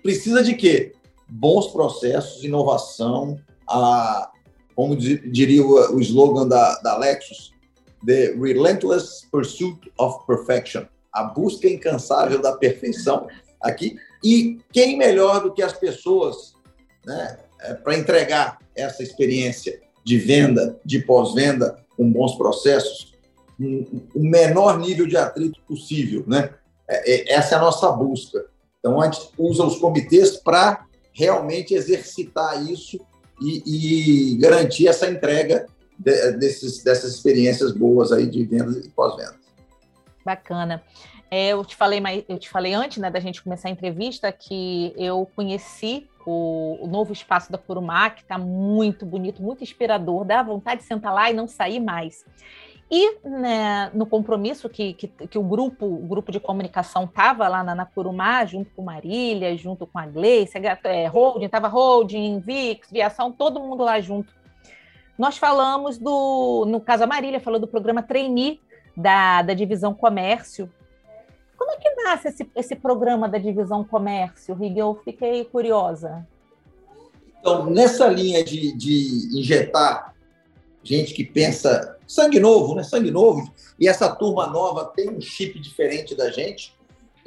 Precisa 0.03 0.43
de 0.43 0.55
quê? 0.55 0.93
Bons 1.27 1.69
processos, 1.69 2.45
inovação, 2.45 3.39
a, 3.67 4.31
como 4.75 4.97
diria 4.97 5.65
o, 5.65 6.01
slogan 6.01 6.49
da, 6.49 6.81
da 6.81 6.97
Lexus, 6.99 7.53
The 8.05 8.35
Relentless 8.39 9.27
Pursuit 9.31 9.93
of 9.99 10.27
Perfection, 10.27 10.85
a 11.13 11.25
busca 11.25 11.69
incansável 11.69 12.43
da 12.43 12.53
perfeição 12.53 13.29
aqui. 13.61 13.97
E 14.23 14.59
quem 14.73 14.99
melhor 14.99 15.43
do 15.43 15.53
que 15.53 15.63
as 15.63 15.73
pessoas 15.73 16.55
né, 17.07 17.39
é, 17.61 17.75
para 17.75 17.97
entregar 17.97 18.59
essa 18.75 19.03
experiência 19.03 19.81
de 20.03 20.19
venda, 20.19 20.79
de 20.85 20.99
pós-venda, 21.01 21.79
com 21.97 22.11
bons 22.11 22.35
processos, 22.35 23.15
o 23.59 24.21
menor 24.21 24.79
nível 24.79 25.07
de 25.07 25.17
atrito 25.17 25.61
possível, 25.67 26.25
né? 26.27 26.53
É, 26.89 27.13
é, 27.13 27.35
essa 27.35 27.55
é 27.55 27.59
a 27.59 27.61
nossa 27.61 27.91
busca. 27.93 28.45
Então, 28.79 29.01
a 29.01 29.07
gente 29.07 29.31
usa 29.39 29.65
os 29.65 29.79
comitês 29.79 30.37
para 30.37 30.85
realmente 31.13 31.73
exercitar 31.73 32.63
isso 32.69 32.99
e, 33.41 34.33
e, 34.35 34.37
garantir 34.39 34.89
essa 34.89 35.09
entrega 35.11 35.67
de, 35.99 36.33
desses, 36.33 36.83
dessas 36.83 37.15
experiências 37.15 37.73
boas 37.73 38.13
aí 38.13 38.27
de 38.27 38.45
vendas 38.45 38.85
e 38.85 38.89
pós-vendas. 38.91 39.37
Bacana. 40.25 40.83
É, 41.31 41.49
eu 41.49 41.65
te 41.65 41.75
falei, 41.75 42.01
eu 42.29 42.39
te 42.39 42.49
falei 42.49 42.75
antes, 42.75 42.99
né, 42.99 43.11
da 43.11 43.21
gente 43.21 43.43
começar 43.43 43.69
a 43.69 43.71
entrevista, 43.71 44.31
que 44.31 44.95
eu 44.97 45.29
conheci 45.35 46.09
o, 46.25 46.79
o 46.81 46.87
novo 46.87 47.13
espaço 47.13 47.51
da 47.51 47.59
Curumá, 47.59 48.11
que 48.11 48.23
está 48.23 48.39
muito 48.39 49.05
bonito, 49.05 49.43
muito 49.43 49.63
inspirador, 49.63 50.25
dá 50.25 50.43
vontade 50.43 50.81
de 50.81 50.87
sentar 50.87 51.13
lá 51.13 51.31
e 51.31 51.35
não 51.35 51.49
sair 51.49 51.81
mais. 51.81 52.25
E 52.91 53.19
né, 53.27 53.91
no 53.95 54.07
compromisso 54.07 54.69
que, 54.69 54.93
que, 54.95 55.09
que, 55.09 55.39
o 55.39 55.43
grupo 55.43 55.87
o 55.87 56.07
grupo 56.07 56.31
de 56.31 56.39
comunicação 56.39 57.05
estava 57.05 57.49
lá 57.49 57.65
na, 57.65 57.75
na 57.75 57.87
Curumá, 57.87 58.45
junto 58.45 58.71
com 58.77 58.83
Marília, 58.83 59.57
junto 59.57 59.87
com 59.87 59.99
a 59.99 60.07
Gleice, 60.07 60.59
é, 60.85 61.07
Holding, 61.07 61.47
estava 61.47 61.67
Holding, 61.67 62.41
Vix, 62.41 62.91
Viação, 62.91 63.33
todo 63.33 63.61
mundo 63.61 63.83
lá 63.83 64.01
junto. 64.01 64.33
Nós 65.19 65.39
falamos 65.39 65.97
do, 65.97 66.65
no 66.67 66.81
caso 66.81 67.05
a 67.05 67.07
Marília 67.07 67.41
falou 67.41 67.59
do 67.59 67.67
programa 67.67 68.03
Trainee 68.03 68.61
da, 68.97 69.43
da 69.43 69.55
Divisão 69.55 69.95
Comércio. 69.95 70.71
Como 71.57 71.71
é 71.71 71.77
que 71.77 71.91
nasce 72.03 72.29
esse, 72.29 72.51
esse 72.55 72.77
programa 72.77 73.29
da 73.29 73.39
Divisão 73.39 73.83
Comércio, 73.83 74.55
Rig? 74.55 74.79
Eu 74.79 75.01
fiquei 75.05 75.45
curiosa. 75.45 76.27
Então, 77.41 77.67
nessa 77.67 78.09
linha 78.09 78.43
de, 78.45 78.73
de 78.73 79.39
injetar 79.39 80.14
gente 80.85 81.15
que 81.15 81.25
pensa 81.25 81.99
sangue 82.07 82.39
novo, 82.39 82.75
né? 82.75 82.83
Sangue 82.83 83.11
novo. 83.11 83.51
E 83.81 83.89
essa 83.89 84.15
turma 84.15 84.47
nova 84.47 84.85
tem 84.85 85.11
um 85.11 85.21
chip 85.21 85.59
diferente 85.59 86.15
da 86.15 86.31
gente. 86.31 86.75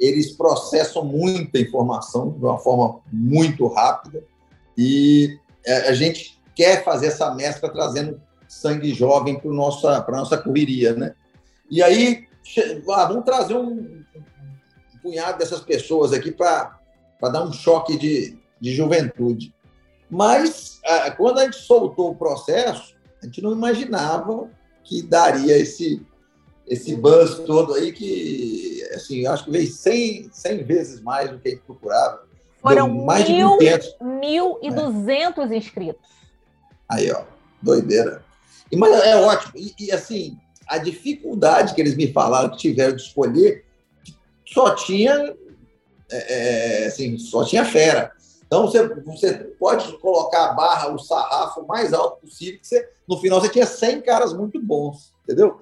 Eles 0.00 0.32
processam 0.32 1.04
muita 1.04 1.58
informação 1.58 2.30
de 2.30 2.44
uma 2.44 2.58
forma 2.58 3.00
muito 3.12 3.66
rápida 3.66 4.22
e 4.76 5.38
é, 5.66 5.88
a 5.88 5.92
gente 5.92 6.40
quer 6.54 6.84
fazer 6.84 7.08
essa 7.08 7.34
mescla 7.34 7.68
trazendo 7.68 8.20
sangue 8.46 8.94
jovem 8.94 9.38
para 9.38 9.50
nossa 9.50 10.00
para 10.00 10.18
nossa 10.18 10.38
correria, 10.38 10.94
né? 10.94 11.14
E 11.68 11.82
aí 11.82 12.26
ah, 12.90 13.04
vamos 13.06 13.24
trazer 13.24 13.54
um, 13.54 13.70
um 13.70 14.98
punhado 15.02 15.38
dessas 15.38 15.60
pessoas 15.60 16.12
aqui 16.12 16.30
para 16.30 16.78
dar 17.20 17.44
um 17.44 17.52
choque 17.52 17.98
de, 17.98 18.38
de 18.60 18.74
juventude. 18.74 19.52
Mas 20.08 20.80
ah, 20.86 21.10
quando 21.10 21.40
a 21.40 21.44
gente 21.44 21.56
soltou 21.56 22.12
o 22.12 22.16
processo, 22.16 22.96
a 23.22 23.26
gente 23.26 23.42
não 23.42 23.52
imaginava 23.52 24.50
que 24.84 25.02
daria 25.02 25.56
esse 25.56 26.00
esse 26.70 26.94
buzz 26.94 27.38
todo 27.46 27.74
aí 27.74 27.92
que, 27.92 28.86
assim, 28.94 29.26
acho 29.26 29.46
que 29.46 29.50
veio 29.50 29.66
100, 29.66 30.28
100 30.30 30.64
vezes 30.64 31.00
mais 31.00 31.30
do 31.30 31.38
que 31.38 31.48
a 31.48 31.50
gente 31.52 31.62
procurava. 31.62 32.28
Foram 32.60 32.88
mais 32.88 33.28
mil, 33.28 33.58
de 33.58 33.66
1.200 33.66 35.50
é. 35.50 35.56
inscritos. 35.56 36.10
Aí, 36.88 37.10
ó, 37.10 37.22
doideira. 37.62 38.22
E, 38.70 38.76
mas 38.76 38.92
é 39.02 39.16
ótimo. 39.16 39.52
E, 39.56 39.74
e, 39.78 39.92
assim, 39.92 40.36
a 40.66 40.78
dificuldade 40.78 41.74
que 41.74 41.80
eles 41.80 41.96
me 41.96 42.12
falaram 42.12 42.50
que 42.50 42.58
tiveram 42.58 42.96
de 42.96 43.02
escolher, 43.02 43.64
só 44.46 44.74
tinha, 44.74 45.34
é, 46.10 46.82
é 46.82 46.86
assim, 46.86 47.18
só 47.18 47.44
tinha 47.44 47.64
fera. 47.64 48.12
Então, 48.48 48.62
você, 48.62 48.88
você 49.02 49.34
pode 49.60 49.98
colocar 49.98 50.46
a 50.46 50.52
barra, 50.54 50.90
o 50.90 50.98
sarrafo 50.98 51.66
mais 51.66 51.92
alto 51.92 52.22
possível, 52.22 52.58
que 52.58 52.66
você, 52.66 52.88
no 53.06 53.18
final 53.18 53.40
você 53.40 53.50
tinha 53.50 53.66
100 53.66 54.00
caras 54.00 54.32
muito 54.32 54.58
bons, 54.58 55.12
entendeu? 55.22 55.60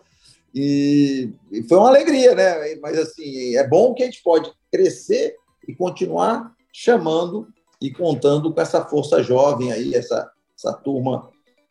E, 0.54 1.32
e, 1.50 1.64
foi 1.64 1.78
uma 1.78 1.88
alegria, 1.88 2.32
né? 2.34 2.76
Mas, 2.76 2.96
assim, 2.96 3.56
é 3.56 3.66
bom 3.66 3.92
que 3.92 4.04
a 4.04 4.06
gente 4.06 4.22
pode 4.22 4.52
crescer 4.70 5.34
e 5.66 5.74
continuar 5.74 6.54
chamando 6.72 7.48
e 7.82 7.90
contando 7.90 8.54
com 8.54 8.60
essa 8.60 8.84
força 8.84 9.20
jovem 9.20 9.72
aí, 9.72 9.92
essa, 9.92 10.30
essa 10.56 10.72
turma 10.72 11.28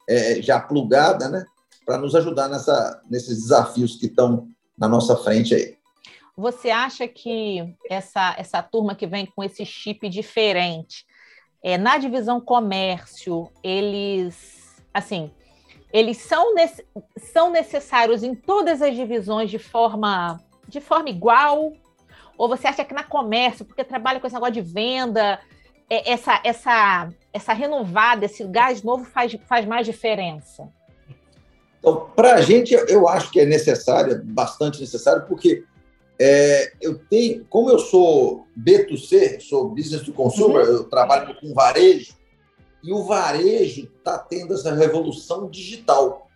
é, 0.07 0.41
já 0.41 0.59
plugada, 0.59 1.29
né? 1.29 1.45
Para 1.85 1.97
nos 1.97 2.13
ajudar 2.13 2.49
nessa, 2.49 3.01
nesses 3.09 3.37
desafios 3.43 3.95
que 3.95 4.07
estão 4.07 4.49
na 4.77 4.89
nossa 4.89 5.15
frente 5.15 5.55
aí. 5.55 5.77
Você 6.37 6.69
acha 6.69 7.07
que 7.07 7.75
essa, 7.89 8.35
essa 8.37 8.61
turma 8.61 8.93
que 8.93 9.07
vem 9.07 9.25
com 9.25 9.43
esse 9.43 9.65
chip 9.65 10.09
diferente, 10.09 11.05
é, 11.63 11.77
na 11.77 11.97
divisão 11.97 12.41
comércio, 12.41 13.49
eles, 13.63 14.75
assim, 14.93 15.31
eles 15.93 16.17
são, 16.17 16.53
são 17.17 17.51
necessários 17.51 18.21
em 18.21 18.35
todas 18.35 18.81
as 18.81 18.93
divisões 18.93 19.49
de 19.49 19.57
forma, 19.57 20.41
de 20.67 20.81
forma 20.81 21.09
igual? 21.09 21.71
Ou 22.37 22.49
você 22.49 22.67
acha 22.67 22.83
que 22.83 22.93
na 22.93 23.03
comércio, 23.03 23.63
porque 23.63 23.83
trabalha 23.83 24.19
com 24.19 24.27
esse 24.27 24.33
negócio 24.33 24.55
de 24.55 24.61
venda, 24.61 25.39
é, 25.89 26.11
essa, 26.11 26.41
essa, 26.43 27.09
essa 27.31 27.53
renovada, 27.53 28.25
esse 28.25 28.43
gás 28.43 28.83
novo 28.83 29.05
faz, 29.05 29.37
faz 29.47 29.65
mais 29.65 29.85
diferença? 29.85 30.67
Então, 31.79 32.09
para 32.15 32.35
a 32.35 32.41
gente, 32.41 32.73
eu 32.73 33.07
acho 33.07 33.31
que 33.31 33.39
é 33.39 33.45
necessário, 33.45 34.21
bastante 34.23 34.81
necessário, 34.81 35.25
porque 35.27 35.63
é, 36.19 36.71
eu 36.81 36.97
tenho, 37.09 37.45
como 37.49 37.69
eu 37.69 37.79
sou 37.79 38.45
B2C, 38.57 39.41
sou 39.41 39.69
business 39.69 40.03
to 40.03 40.13
consumer, 40.13 40.65
uhum. 40.65 40.75
eu 40.75 40.83
trabalho 40.85 41.35
com 41.39 41.53
varejo, 41.53 42.15
e 42.83 42.93
o 42.93 43.03
varejo 43.03 43.89
está 43.97 44.17
tendo 44.17 44.53
essa 44.53 44.73
revolução 44.73 45.49
digital. 45.49 46.29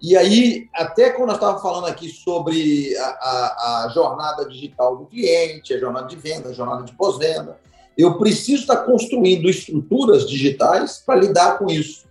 E 0.00 0.16
aí, 0.16 0.68
até 0.74 1.10
quando 1.10 1.28
nós 1.28 1.36
estávamos 1.36 1.62
falando 1.62 1.86
aqui 1.86 2.08
sobre 2.08 2.96
a, 2.96 3.04
a, 3.04 3.84
a, 3.84 3.88
jornada 3.94 4.44
digital 4.44 4.96
do 4.96 5.06
cliente, 5.06 5.72
a 5.72 5.78
jornada 5.78 6.08
de 6.08 6.16
venda, 6.16 6.48
a 6.48 6.52
jornada 6.52 6.82
de 6.82 6.92
pós-venda, 6.92 7.58
eu 7.96 8.18
preciso 8.18 8.62
estar 8.62 8.78
construindo 8.78 9.48
estruturas 9.48 10.28
digitais 10.28 11.02
para 11.04 11.20
lidar 11.20 11.58
com 11.58 11.70
isso. 11.70 12.04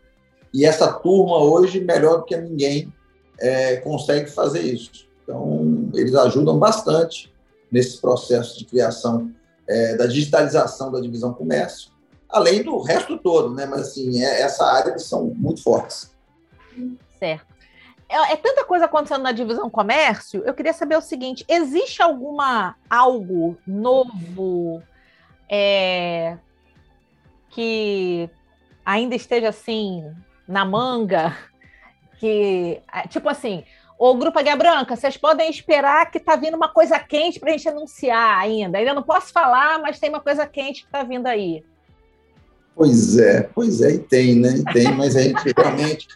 E 0.54 0.66
essa 0.66 0.92
turma 0.92 1.38
hoje, 1.38 1.82
melhor 1.82 2.20
do 2.20 2.24
que 2.24 2.36
ninguém, 2.38 2.94
é, 3.40 3.78
consegue 3.78 4.30
fazer 4.30 4.62
isso. 4.62 5.08
Então, 5.24 5.81
eles 5.94 6.16
ajudam 6.16 6.58
bastante 6.58 7.34
nesse 7.72 8.00
processo 8.00 8.58
de 8.58 8.66
criação 8.66 9.32
é, 9.68 9.96
da 9.96 10.06
digitalização 10.06 10.92
da 10.92 11.00
divisão 11.00 11.34
comércio, 11.34 11.92
além 12.30 12.64
do 12.64 12.80
resto 12.82 13.18
todo, 13.18 13.54
né? 13.54 13.66
Mas, 13.66 13.82
assim, 13.82 14.22
é, 14.24 14.42
essa 14.42 14.66
área 14.66 14.92
eles 14.92 15.04
são 15.04 15.34
muito 15.36 15.64
fortes. 15.64 16.12
Certo. 17.18 17.52
É, 18.12 18.34
é, 18.34 18.36
tanta 18.36 18.66
coisa 18.66 18.86
acontecendo 18.86 19.22
na 19.22 19.32
divisão 19.32 19.70
comércio, 19.70 20.44
eu 20.46 20.54
queria 20.54 20.74
saber 20.74 20.98
o 20.98 21.02
seguinte: 21.02 21.46
existe 21.48 22.02
alguma 22.02 22.76
algo 22.90 23.58
novo 23.66 24.84
é, 25.50 26.38
que 27.50 28.30
ainda 28.86 29.16
esteja 29.16 29.50
assim 29.50 30.14
na 30.46 30.66
manga? 30.66 31.38
Que, 32.20 32.82
é, 32.94 33.08
tipo 33.08 33.30
assim, 33.30 33.64
o 34.10 34.16
Grupo 34.16 34.40
Águia 34.40 34.56
Branca, 34.56 34.96
vocês 34.96 35.18
podem 35.18 35.50
esperar 35.50 36.10
que 36.10 36.18
está 36.18 36.36
vindo 36.36 36.56
uma 36.56 36.70
coisa 36.70 36.98
quente 37.00 37.40
para 37.40 37.50
a 37.50 37.52
gente 37.52 37.70
anunciar 37.70 38.40
ainda. 38.40 38.78
Ainda 38.78 38.94
não 38.94 39.04
posso 39.04 39.32
falar, 39.32 39.80
mas 39.80 40.00
tem 40.00 40.10
uma 40.10 40.20
coisa 40.20 40.48
quente 40.48 40.82
que 40.82 40.88
está 40.88 41.04
vindo 41.04 41.28
aí. 41.28 41.64
Pois 42.76 43.18
é, 43.18 43.44
pois 43.54 43.82
é, 43.82 43.92
e 43.92 44.00
tem, 44.00 44.36
né? 44.36 44.56
E 44.58 44.64
tem, 44.74 44.92
mas 44.96 45.16
a 45.16 45.22
gente 45.22 45.54
realmente 45.56 46.08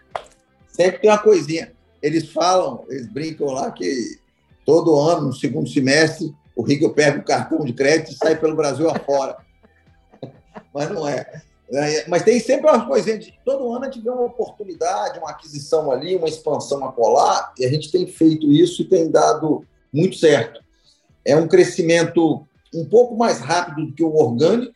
sempre 0.68 1.00
tem 1.00 1.10
uma 1.10 1.20
coisinha 1.20 1.76
eles 2.06 2.32
falam, 2.32 2.86
eles 2.88 3.08
brincam 3.08 3.48
lá 3.48 3.72
que 3.72 4.20
todo 4.64 5.00
ano, 5.00 5.28
no 5.28 5.34
segundo 5.34 5.68
semestre, 5.68 6.32
o 6.56 6.62
Riegel 6.62 6.94
pega 6.94 7.18
o 7.18 7.26
cartão 7.26 7.66
de 7.66 7.74
crédito 7.74 8.12
e 8.12 8.16
sai 8.16 8.36
pelo 8.36 8.56
Brasil 8.56 8.88
afora. 8.88 9.38
Mas 10.72 10.92
não 10.92 11.08
é. 11.08 11.42
É. 11.72 12.08
Mas 12.08 12.24
tem 12.24 12.40
sempre 12.40 12.70
umas 12.70 12.86
coisinhas. 12.86 13.32
Todo 13.44 13.72
ano 13.74 13.86
a 13.86 13.92
gente 13.92 14.04
vê 14.04 14.10
uma 14.10 14.26
oportunidade, 14.26 15.20
uma 15.20 15.32
aquisição 15.32 15.92
ali, 15.92 16.16
uma 16.16 16.28
expansão 16.28 16.86
a 16.86 16.92
colar, 16.92 17.54
e 17.58 17.66
a 17.66 17.70
gente 17.70 17.92
tem 17.92 18.06
feito 18.08 18.52
isso 18.52 18.82
e 18.82 18.86
tem 18.86 19.10
dado 19.10 19.66
muito 19.92 20.16
certo. 20.16 20.62
É 21.24 21.36
um 21.36 21.48
crescimento 21.48 22.46
um 22.74 22.86
pouco 22.86 23.16
mais 23.16 23.40
rápido 23.40 23.88
do 23.88 23.94
que 23.94 24.04
o 24.04 24.14
orgânico, 24.14 24.74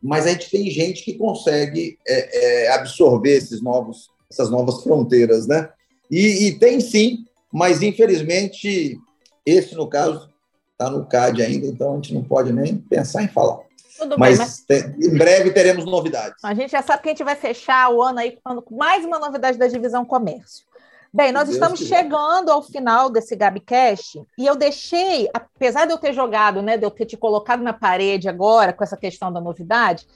mas 0.00 0.26
a 0.26 0.30
gente 0.30 0.50
tem 0.50 0.70
gente 0.70 1.02
que 1.02 1.14
consegue 1.14 1.98
é, 2.06 2.66
é, 2.66 2.72
absorver 2.72 3.36
esses 3.36 3.60
novos, 3.60 4.10
essas 4.30 4.50
novas 4.50 4.82
fronteiras, 4.82 5.46
né? 5.46 5.68
E, 6.10 6.46
e 6.46 6.58
tem 6.58 6.80
sim, 6.80 7.24
mas 7.52 7.82
infelizmente 7.82 8.98
esse, 9.44 9.74
no 9.74 9.88
caso, 9.88 10.30
está 10.72 10.90
no 10.90 11.06
CAD 11.06 11.42
ainda, 11.42 11.66
então 11.66 11.92
a 11.92 11.96
gente 11.96 12.14
não 12.14 12.22
pode 12.22 12.52
nem 12.52 12.76
pensar 12.76 13.22
em 13.22 13.28
falar. 13.28 13.60
Tudo 13.98 14.18
mas, 14.18 14.64
bem, 14.68 14.82
mas... 14.82 15.06
Em 15.06 15.18
breve 15.18 15.50
teremos 15.50 15.84
novidades. 15.84 16.42
A 16.44 16.54
gente 16.54 16.70
já 16.70 16.82
sabe 16.82 17.02
que 17.02 17.08
a 17.08 17.12
gente 17.12 17.24
vai 17.24 17.36
fechar 17.36 17.90
o 17.90 18.02
ano 18.02 18.20
aí 18.20 18.38
com 18.42 18.76
mais 18.76 19.04
uma 19.04 19.18
novidade 19.18 19.58
da 19.58 19.66
divisão 19.66 20.04
comércio. 20.04 20.66
Bem, 21.12 21.32
nós 21.32 21.44
Deus 21.44 21.56
estamos 21.56 21.80
chegando 21.80 22.50
ao 22.50 22.62
final 22.62 23.08
desse 23.08 23.34
Gabcast 23.34 24.22
e 24.36 24.46
eu 24.46 24.54
deixei, 24.54 25.28
apesar 25.32 25.86
de 25.86 25.92
eu 25.92 25.98
ter 25.98 26.12
jogado, 26.12 26.60
né, 26.60 26.76
de 26.76 26.84
eu 26.84 26.90
ter 26.90 27.06
te 27.06 27.16
colocado 27.16 27.62
na 27.62 27.72
parede 27.72 28.28
agora 28.28 28.74
com 28.74 28.84
essa 28.84 28.96
questão 28.96 29.32
da 29.32 29.40
novidade, 29.40 30.06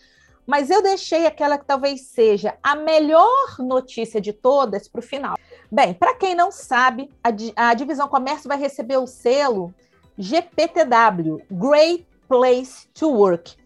mas 0.46 0.68
eu 0.68 0.82
deixei 0.82 1.24
aquela 1.26 1.56
que 1.56 1.64
talvez 1.64 2.02
seja 2.02 2.54
a 2.62 2.76
melhor 2.76 3.56
notícia 3.58 4.20
de 4.20 4.34
todas 4.34 4.86
para 4.86 4.98
o 4.98 5.02
final. 5.02 5.36
Bem, 5.70 5.94
para 5.94 6.14
quem 6.14 6.34
não 6.34 6.52
sabe, 6.52 7.10
a, 7.24 7.70
a 7.70 7.74
Divisão 7.74 8.06
Comércio 8.06 8.48
vai 8.48 8.58
receber 8.58 8.98
o 8.98 9.06
selo 9.06 9.74
GPTW, 10.18 11.42
Great 11.50 12.06
Place 12.28 12.86
to 12.92 13.08
Work. 13.08 13.56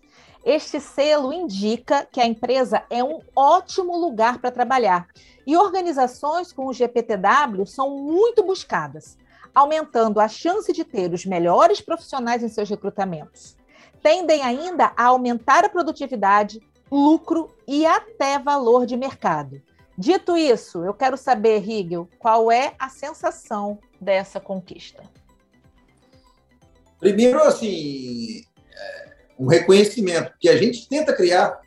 Este 0.46 0.78
selo 0.80 1.32
indica 1.32 2.06
que 2.06 2.20
a 2.20 2.24
empresa 2.24 2.84
é 2.88 3.02
um 3.02 3.18
ótimo 3.34 3.96
lugar 3.96 4.38
para 4.38 4.52
trabalhar. 4.52 5.08
E 5.44 5.56
organizações 5.56 6.52
com 6.52 6.66
o 6.66 6.72
GPTW 6.72 7.66
são 7.66 7.98
muito 7.98 8.44
buscadas, 8.44 9.18
aumentando 9.52 10.20
a 10.20 10.28
chance 10.28 10.72
de 10.72 10.84
ter 10.84 11.12
os 11.12 11.26
melhores 11.26 11.80
profissionais 11.80 12.44
em 12.44 12.48
seus 12.48 12.70
recrutamentos. 12.70 13.56
Tendem 14.00 14.42
ainda 14.42 14.92
a 14.96 15.06
aumentar 15.06 15.64
a 15.64 15.68
produtividade, 15.68 16.60
lucro 16.92 17.52
e 17.66 17.84
até 17.84 18.38
valor 18.38 18.86
de 18.86 18.96
mercado. 18.96 19.60
Dito 19.98 20.36
isso, 20.36 20.84
eu 20.84 20.94
quero 20.94 21.16
saber, 21.16 21.58
Rigel, 21.58 22.08
qual 22.20 22.52
é 22.52 22.72
a 22.78 22.88
sensação 22.88 23.80
dessa 24.00 24.38
conquista? 24.38 25.02
Primeiro, 27.00 27.42
assim, 27.42 28.44
é, 28.70 29.15
um 29.38 29.46
reconhecimento, 29.46 30.32
que 30.40 30.48
a 30.48 30.56
gente 30.56 30.88
tenta 30.88 31.12
criar 31.12 31.60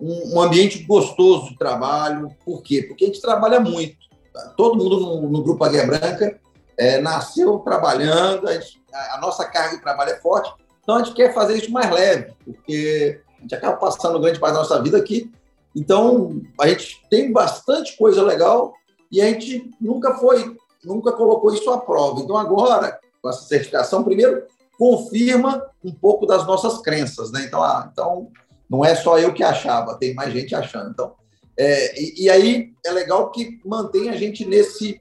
um, 0.00 0.40
ambiente 0.40 0.82
gostoso 0.84 1.50
de 1.50 1.58
trabalho. 1.58 2.34
Por 2.44 2.62
quê? 2.62 2.82
Porque 2.82 3.04
a 3.04 3.06
gente 3.08 3.20
trabalha 3.20 3.60
muito. 3.60 3.96
Tá? 4.32 4.54
Todo 4.56 4.76
mundo 4.76 5.00
no, 5.00 5.28
no 5.28 5.42
Grupo 5.42 5.64
Águia 5.64 5.86
Branca 5.86 6.38
é, 6.76 7.00
nasceu 7.00 7.58
trabalhando, 7.58 8.48
a, 8.48 8.54
gente, 8.54 8.80
a, 8.92 9.16
a 9.16 9.20
nossa 9.20 9.44
carga 9.44 9.76
de 9.76 9.82
trabalho 9.82 10.10
é 10.12 10.16
forte, 10.16 10.52
então 10.82 10.96
a 10.96 11.02
gente 11.02 11.14
quer 11.14 11.34
fazer 11.34 11.56
isso 11.56 11.70
mais 11.70 11.90
leve, 11.90 12.32
porque 12.44 13.20
a 13.38 13.42
gente 13.42 13.54
acaba 13.54 13.76
passando 13.76 14.20
grande 14.20 14.40
parte 14.40 14.54
da 14.54 14.60
nossa 14.60 14.82
vida 14.82 14.96
aqui 14.96 15.30
então, 15.74 16.40
a 16.60 16.68
gente 16.68 17.00
tem 17.08 17.32
bastante 17.32 17.96
coisa 17.96 18.22
legal 18.22 18.74
e 19.10 19.20
a 19.20 19.26
gente 19.26 19.70
nunca 19.80 20.14
foi, 20.14 20.56
nunca 20.84 21.12
colocou 21.12 21.54
isso 21.54 21.70
à 21.70 21.78
prova. 21.78 22.20
Então, 22.20 22.36
agora, 22.36 22.98
com 23.22 23.28
essa 23.28 23.42
certificação, 23.42 24.02
primeiro, 24.02 24.44
confirma 24.80 25.62
um 25.84 25.92
pouco 25.92 26.24
das 26.24 26.46
nossas 26.46 26.80
crenças, 26.80 27.30
né? 27.30 27.44
Então, 27.46 27.62
ah, 27.62 27.90
então 27.92 28.28
não 28.68 28.82
é 28.82 28.94
só 28.94 29.18
eu 29.18 29.34
que 29.34 29.42
achava, 29.42 29.98
tem 29.98 30.14
mais 30.14 30.32
gente 30.32 30.54
achando. 30.54 30.88
Então, 30.88 31.12
é, 31.54 32.00
e, 32.00 32.24
e, 32.24 32.30
aí 32.30 32.72
é 32.82 32.90
legal 32.90 33.30
que 33.30 33.60
mantém 33.62 34.08
a 34.08 34.16
gente 34.16 34.46
nesse 34.46 34.98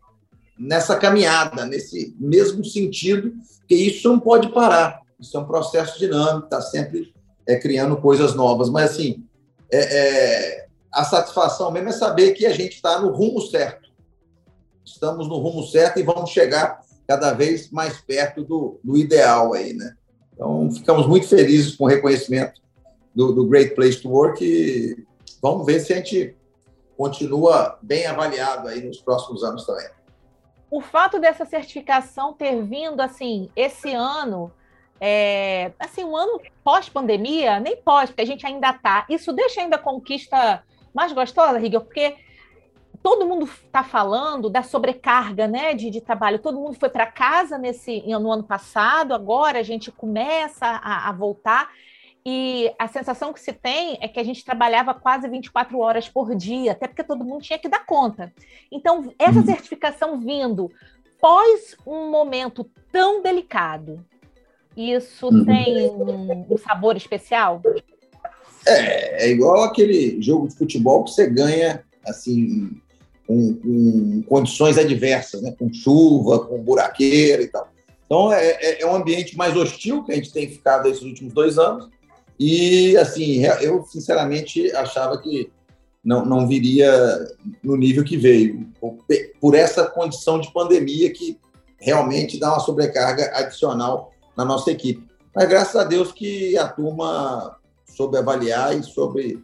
nessa 0.59 0.97
caminhada, 0.97 1.65
nesse 1.65 2.13
mesmo 2.19 2.65
sentido, 2.65 3.31
que 3.65 3.75
isso 3.75 4.09
não 4.09 4.19
pode 4.19 4.49
parar. 4.49 4.99
Isso 5.17 5.37
é 5.37 5.39
um 5.39 5.45
processo 5.45 5.97
dinâmico, 5.97 6.47
está 6.47 6.59
sempre 6.59 7.13
é, 7.47 7.55
criando 7.55 7.95
coisas 7.95 8.35
novas. 8.35 8.69
Mas 8.69 8.91
assim, 8.91 9.23
é, 9.71 9.77
é, 9.77 10.67
a 10.91 11.05
satisfação 11.05 11.71
mesmo 11.71 11.87
é 11.87 11.93
saber 11.93 12.33
que 12.33 12.45
a 12.45 12.51
gente 12.51 12.73
está 12.73 12.99
no 12.99 13.11
rumo 13.13 13.39
certo. 13.39 13.87
Estamos 14.83 15.29
no 15.29 15.37
rumo 15.37 15.65
certo 15.65 16.01
e 16.01 16.03
vamos 16.03 16.31
chegar 16.31 16.81
cada 17.09 17.33
vez 17.33 17.71
mais 17.71 17.99
perto 17.99 18.43
do, 18.43 18.79
do 18.83 18.95
ideal 18.95 19.51
aí, 19.55 19.73
né? 19.73 19.95
Então, 20.31 20.69
ficamos 20.69 21.07
muito 21.07 21.27
felizes 21.27 21.75
com 21.75 21.85
o 21.85 21.87
reconhecimento 21.87 22.61
do, 23.15 23.33
do 23.33 23.47
Great 23.47 23.73
Place 23.73 23.99
to 23.99 24.11
Work 24.11 24.45
e 24.45 25.07
vamos 25.41 25.65
ver 25.65 25.79
se 25.79 25.91
a 25.91 25.95
gente 25.95 26.37
continua 26.95 27.79
bem 27.81 28.05
avaliado 28.05 28.67
aí 28.67 28.85
nos 28.85 29.01
próximos 29.01 29.43
anos 29.43 29.65
também. 29.65 29.89
O 30.69 30.81
fato 30.81 31.19
dessa 31.19 31.45
certificação 31.45 32.31
ter 32.31 32.61
vindo 32.63 33.01
assim 33.01 33.49
esse 33.55 33.91
ano 33.91 34.51
é, 35.01 35.71
assim, 35.79 36.03
um 36.03 36.15
ano 36.15 36.39
pós-pandemia, 36.63 37.59
nem 37.59 37.75
pós, 37.77 38.11
porque 38.11 38.21
a 38.21 38.27
gente 38.27 38.45
ainda 38.45 38.69
está. 38.69 39.07
Isso 39.09 39.33
deixa 39.33 39.61
ainda 39.61 39.77
a 39.77 39.79
conquista 39.79 40.61
mais 40.93 41.11
gostosa, 41.11 41.57
Rigel, 41.57 41.81
porque 41.81 42.17
todo 43.01 43.25
mundo 43.25 43.45
está 43.45 43.83
falando 43.83 44.49
da 44.49 44.61
sobrecarga 44.61 45.47
né, 45.47 45.73
de, 45.73 45.89
de, 45.89 46.01
trabalho. 46.01 46.39
Todo 46.39 46.59
mundo 46.59 46.77
foi 46.77 46.89
para 46.89 47.05
casa 47.05 47.57
nesse 47.57 48.01
no 48.07 48.31
ano 48.31 48.43
passado, 48.43 49.13
agora 49.13 49.59
a 49.59 49.63
gente 49.63 49.91
começa 49.91 50.65
a, 50.65 51.09
a, 51.09 51.11
voltar. 51.11 51.69
E 52.25 52.71
a 52.77 52.87
sensação 52.87 53.31
que 53.31 53.39
se 53.39 53.53
tem 53.53 53.97
é 54.01 54.07
que 54.07 54.19
a 54.19 54.23
gente 54.23 54.43
trabalhava 54.43 54.93
quase 54.93 55.27
24 55.27 55.79
horas 55.79 56.09
por 56.09 56.35
dia, 56.35 56.73
até 56.73 56.87
porque 56.87 57.03
todo 57.03 57.23
mundo 57.23 57.41
tinha 57.41 57.57
que 57.57 57.69
dar 57.69 57.85
conta. 57.85 58.33
Então, 58.71 59.13
essa 59.17 59.39
uhum. 59.39 59.45
certificação 59.45 60.19
vindo 60.19 60.69
pós 61.19 61.75
um 61.87 62.09
momento 62.09 62.69
tão 62.91 63.21
delicado, 63.21 64.05
isso 64.75 65.27
uhum. 65.27 65.45
tem 65.45 65.89
um, 65.89 66.45
um 66.49 66.57
sabor 66.57 66.97
especial? 66.97 67.61
É, 68.67 69.25
é 69.25 69.29
igual 69.29 69.63
aquele 69.63 70.21
jogo 70.21 70.47
de 70.49 70.55
futebol 70.55 71.05
que 71.05 71.11
você 71.11 71.29
ganha 71.29 71.83
assim 72.05 72.81
com, 73.29 73.53
com 73.53 74.23
condições 74.23 74.79
adversas, 74.79 75.43
né? 75.43 75.53
com 75.57 75.71
chuva, 75.71 76.39
com 76.39 76.63
buraqueira 76.63 77.43
e 77.43 77.47
tal. 77.47 77.69
Então 78.03 78.33
é, 78.33 78.57
é, 78.59 78.81
é 78.81 78.87
um 78.87 78.95
ambiente 78.95 79.37
mais 79.37 79.55
hostil 79.55 80.03
que 80.03 80.11
a 80.11 80.15
gente 80.15 80.33
tem 80.33 80.49
ficado 80.49 80.87
esses 80.87 81.03
últimos 81.03 81.31
dois 81.31 81.59
anos. 81.59 81.87
E 82.39 82.97
assim, 82.97 83.43
eu 83.61 83.83
sinceramente 83.83 84.75
achava 84.75 85.15
que 85.21 85.51
não, 86.03 86.25
não 86.25 86.47
viria 86.47 86.91
no 87.61 87.75
nível 87.75 88.03
que 88.03 88.17
veio, 88.17 88.67
por 89.39 89.53
essa 89.53 89.85
condição 89.85 90.39
de 90.39 90.51
pandemia 90.51 91.13
que 91.13 91.37
realmente 91.77 92.39
dá 92.39 92.49
uma 92.49 92.59
sobrecarga 92.59 93.29
adicional 93.35 94.11
na 94.35 94.43
nossa 94.43 94.71
equipe. 94.71 95.07
Mas 95.35 95.47
graças 95.47 95.75
a 95.75 95.83
Deus 95.83 96.11
que 96.11 96.57
a 96.57 96.67
turma 96.67 97.57
soube 97.85 98.17
avaliar 98.17 98.75
e 98.75 98.81
soube 98.81 99.43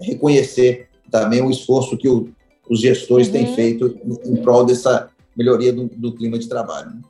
reconhecer 0.00 0.88
também 1.10 1.42
o 1.42 1.50
esforço 1.50 1.98
que 1.98 2.08
o, 2.08 2.32
os 2.68 2.80
gestores 2.80 3.26
uhum. 3.28 3.32
têm 3.32 3.54
feito 3.54 3.98
em 4.24 4.36
prol 4.36 4.64
dessa 4.64 5.10
melhoria 5.36 5.72
do, 5.72 5.86
do 5.86 6.14
clima 6.14 6.38
de 6.38 6.48
trabalho. 6.48 6.90
Né? 6.90 7.00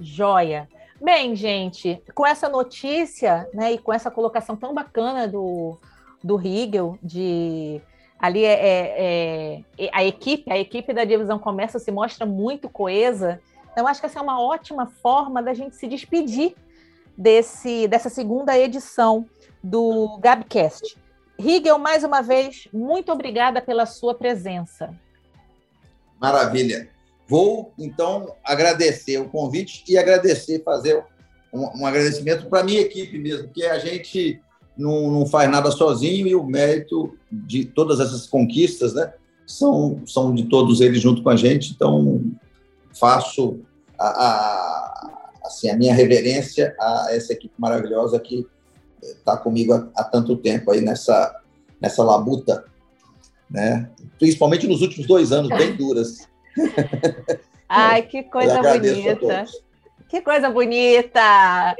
Joia. 0.00 0.68
Bem, 1.00 1.34
gente, 1.34 2.00
com 2.14 2.26
essa 2.26 2.48
notícia 2.48 3.48
né, 3.52 3.72
e 3.72 3.78
com 3.78 3.92
essa 3.92 4.10
colocação 4.10 4.56
tão 4.56 4.72
bacana 4.72 5.26
do, 5.26 5.76
do 6.22 6.36
Riegel 6.36 6.98
de 7.02 7.80
Ali 8.24 8.42
é, 8.42 8.52
é, 8.52 9.64
é, 9.76 9.90
a 9.92 10.02
equipe, 10.02 10.50
a 10.50 10.58
equipe 10.58 10.94
da 10.94 11.04
divisão 11.04 11.38
comércio 11.38 11.78
se 11.78 11.90
mostra 11.90 12.24
muito 12.24 12.70
coesa. 12.70 13.38
Então, 13.70 13.86
acho 13.86 14.00
que 14.00 14.06
essa 14.06 14.18
é 14.18 14.22
uma 14.22 14.40
ótima 14.40 14.86
forma 14.86 15.42
da 15.42 15.52
gente 15.52 15.76
se 15.76 15.86
despedir 15.86 16.54
desse, 17.18 17.86
dessa 17.86 18.08
segunda 18.08 18.58
edição 18.58 19.26
do 19.62 20.16
Gabcast. 20.22 20.96
Rigel, 21.38 21.78
mais 21.78 22.04
uma 22.04 22.22
vez, 22.22 22.68
muito 22.72 23.12
obrigada 23.12 23.60
pela 23.60 23.86
sua 23.86 24.14
presença. 24.14 24.94
Maravilha. 26.20 26.88
Vou, 27.26 27.72
então, 27.78 28.34
agradecer 28.44 29.18
o 29.18 29.28
convite 29.28 29.82
e 29.88 29.98
agradecer, 29.98 30.62
fazer 30.62 31.02
um, 31.52 31.82
um 31.82 31.86
agradecimento 31.86 32.46
para 32.48 32.60
a 32.60 32.64
minha 32.64 32.80
equipe 32.80 33.18
mesmo, 33.18 33.48
que 33.48 33.64
a 33.64 33.78
gente 33.78 34.40
não, 34.76 35.10
não 35.10 35.26
faz 35.26 35.50
nada 35.50 35.70
sozinho 35.70 36.26
e 36.26 36.34
o 36.34 36.44
mérito 36.44 37.16
de 37.30 37.64
todas 37.64 38.00
essas 38.00 38.26
conquistas 38.26 38.94
né, 38.94 39.12
são, 39.46 40.02
são 40.06 40.34
de 40.34 40.44
todos 40.44 40.80
eles 40.80 41.00
junto 41.00 41.22
com 41.22 41.30
a 41.30 41.36
gente. 41.36 41.72
Então, 41.72 42.22
faço 42.98 43.60
a, 43.98 44.06
a, 44.06 45.10
assim, 45.44 45.70
a 45.70 45.76
minha 45.76 45.94
reverência 45.94 46.74
a 46.78 47.08
essa 47.10 47.32
equipe 47.32 47.54
maravilhosa 47.58 48.18
que 48.20 48.46
está 49.12 49.36
comigo 49.36 49.72
há, 49.72 49.88
há, 49.96 50.04
tanto 50.04 50.36
tempo 50.36 50.70
aí 50.70 50.80
nessa, 50.80 51.40
nessa 51.80 52.02
labuta, 52.02 52.64
né? 53.50 53.90
principalmente 54.18 54.66
nos 54.66 54.82
últimos 54.82 55.06
dois 55.06 55.32
anos, 55.32 55.48
bem 55.50 55.74
duras. 55.76 56.28
Ai, 57.68 58.02
que 58.08 58.22
coisa 58.22 58.60
bonita! 58.62 59.44
Que 60.08 60.20
coisa 60.20 60.50
bonita! 60.50 61.76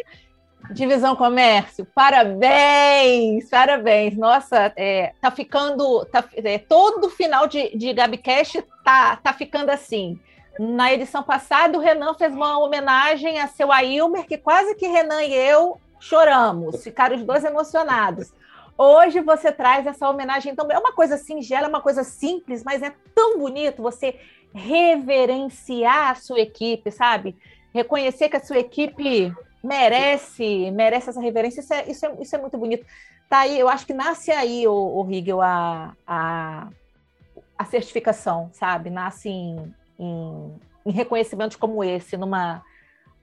Divisão 0.73 1.15
Comércio, 1.15 1.87
parabéns, 1.95 3.49
parabéns. 3.51 4.17
Nossa, 4.17 4.73
é, 4.77 5.13
tá 5.21 5.31
ficando, 5.31 6.05
tá, 6.07 6.25
é, 6.37 6.59
todo 6.59 7.11
final 7.11 7.47
de, 7.47 7.77
de 7.77 7.93
Gabicast 7.93 8.65
tá, 8.83 9.17
tá 9.17 9.33
ficando 9.35 9.71
assim. 9.71 10.19
Na 10.59 10.93
edição 10.93 11.23
passada, 11.23 11.77
o 11.77 11.81
Renan 11.81 12.15
fez 12.15 12.33
uma 12.33 12.59
homenagem 12.59 13.41
a 13.41 13.49
seu 13.49 13.71
Ailmer, 13.71 14.25
que 14.25 14.39
quase 14.39 14.75
que 14.77 14.87
Renan 14.87 15.23
e 15.23 15.35
eu 15.35 15.79
choramos, 16.05 16.85
ficaram 16.85 17.17
os 17.17 17.25
dois 17.25 17.45
emocionados. 17.45 18.33
Hoje 18.77 19.21
você 19.21 19.51
traz 19.51 19.87
essa 19.87 20.09
homenagem, 20.09 20.53
então 20.53 20.71
é 20.71 20.79
uma 20.79 20.93
coisa 20.93 21.17
singela, 21.17 21.67
é 21.67 21.69
uma 21.69 21.81
coisa 21.81 22.05
simples, 22.05 22.63
mas 22.63 22.83
é 22.83 22.93
tão 23.15 23.39
bonito 23.39 23.83
você 23.83 24.19
reverenciar 24.53 26.11
a 26.11 26.15
sua 26.15 26.41
equipe, 26.41 26.91
sabe? 26.91 27.37
Reconhecer 27.73 28.29
que 28.29 28.37
a 28.37 28.45
sua 28.45 28.59
equipe 28.59 29.33
merece, 29.63 30.71
merece 30.73 31.11
essa 31.11 31.21
reverência, 31.21 31.61
isso 31.61 31.73
é, 31.73 31.91
isso 31.91 32.07
é, 32.07 32.17
isso 32.21 32.37
é 32.37 32.39
muito 32.39 32.59
bonito. 32.59 32.85
Tá 33.29 33.39
aí, 33.41 33.59
eu 33.59 33.69
acho 33.69 33.87
que 33.87 33.95
nasce 33.95 34.31
aí, 34.31 34.67
o, 34.69 34.73
o 34.75 35.41
a, 35.41 35.97
a, 36.07 36.69
a 37.57 37.65
certificação, 37.65 38.51
sabe? 38.53 38.91
Nasce 38.91 39.31
em, 39.31 39.75
em, 39.99 40.61
em 40.85 40.93
reconhecimentos 40.93 41.57
como 41.57 41.83
esse, 41.83 42.17
numa 42.17 42.63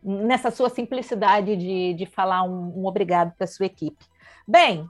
nessa 0.03 0.51
sua 0.51 0.69
simplicidade 0.69 1.55
de, 1.55 1.93
de 1.93 2.05
falar 2.05 2.43
um, 2.43 2.73
um 2.75 2.85
obrigado 2.85 3.33
para 3.35 3.45
a 3.45 3.47
sua 3.47 3.65
equipe. 3.65 4.05
Bem, 4.47 4.87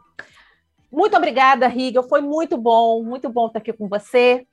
muito 0.92 1.16
obrigada, 1.16 1.68
Rigel. 1.68 2.04
Foi 2.04 2.22
muito 2.22 2.58
bom, 2.58 3.04
muito 3.04 3.30
bom 3.30 3.48
estar 3.48 3.60
aqui 3.60 3.72
com 3.72 3.88
você. 3.88 4.46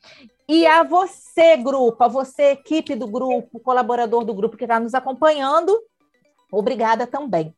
E 0.48 0.66
a 0.66 0.82
você, 0.82 1.56
grupo, 1.56 2.02
a 2.02 2.08
você, 2.08 2.52
equipe 2.52 2.94
do 2.94 3.06
grupo, 3.06 3.60
colaborador 3.60 4.24
do 4.24 4.34
grupo 4.34 4.56
que 4.56 4.64
está 4.64 4.80
nos 4.80 4.94
acompanhando, 4.94 5.78
obrigada 6.50 7.06
também. 7.06 7.54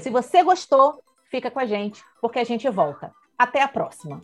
Se 0.00 0.10
você 0.10 0.42
gostou, 0.42 1.02
fica 1.30 1.50
com 1.50 1.60
a 1.60 1.66
gente, 1.66 2.02
porque 2.20 2.38
a 2.38 2.44
gente 2.44 2.68
volta. 2.70 3.12
Até 3.38 3.62
a 3.62 3.68
próxima. 3.68 4.20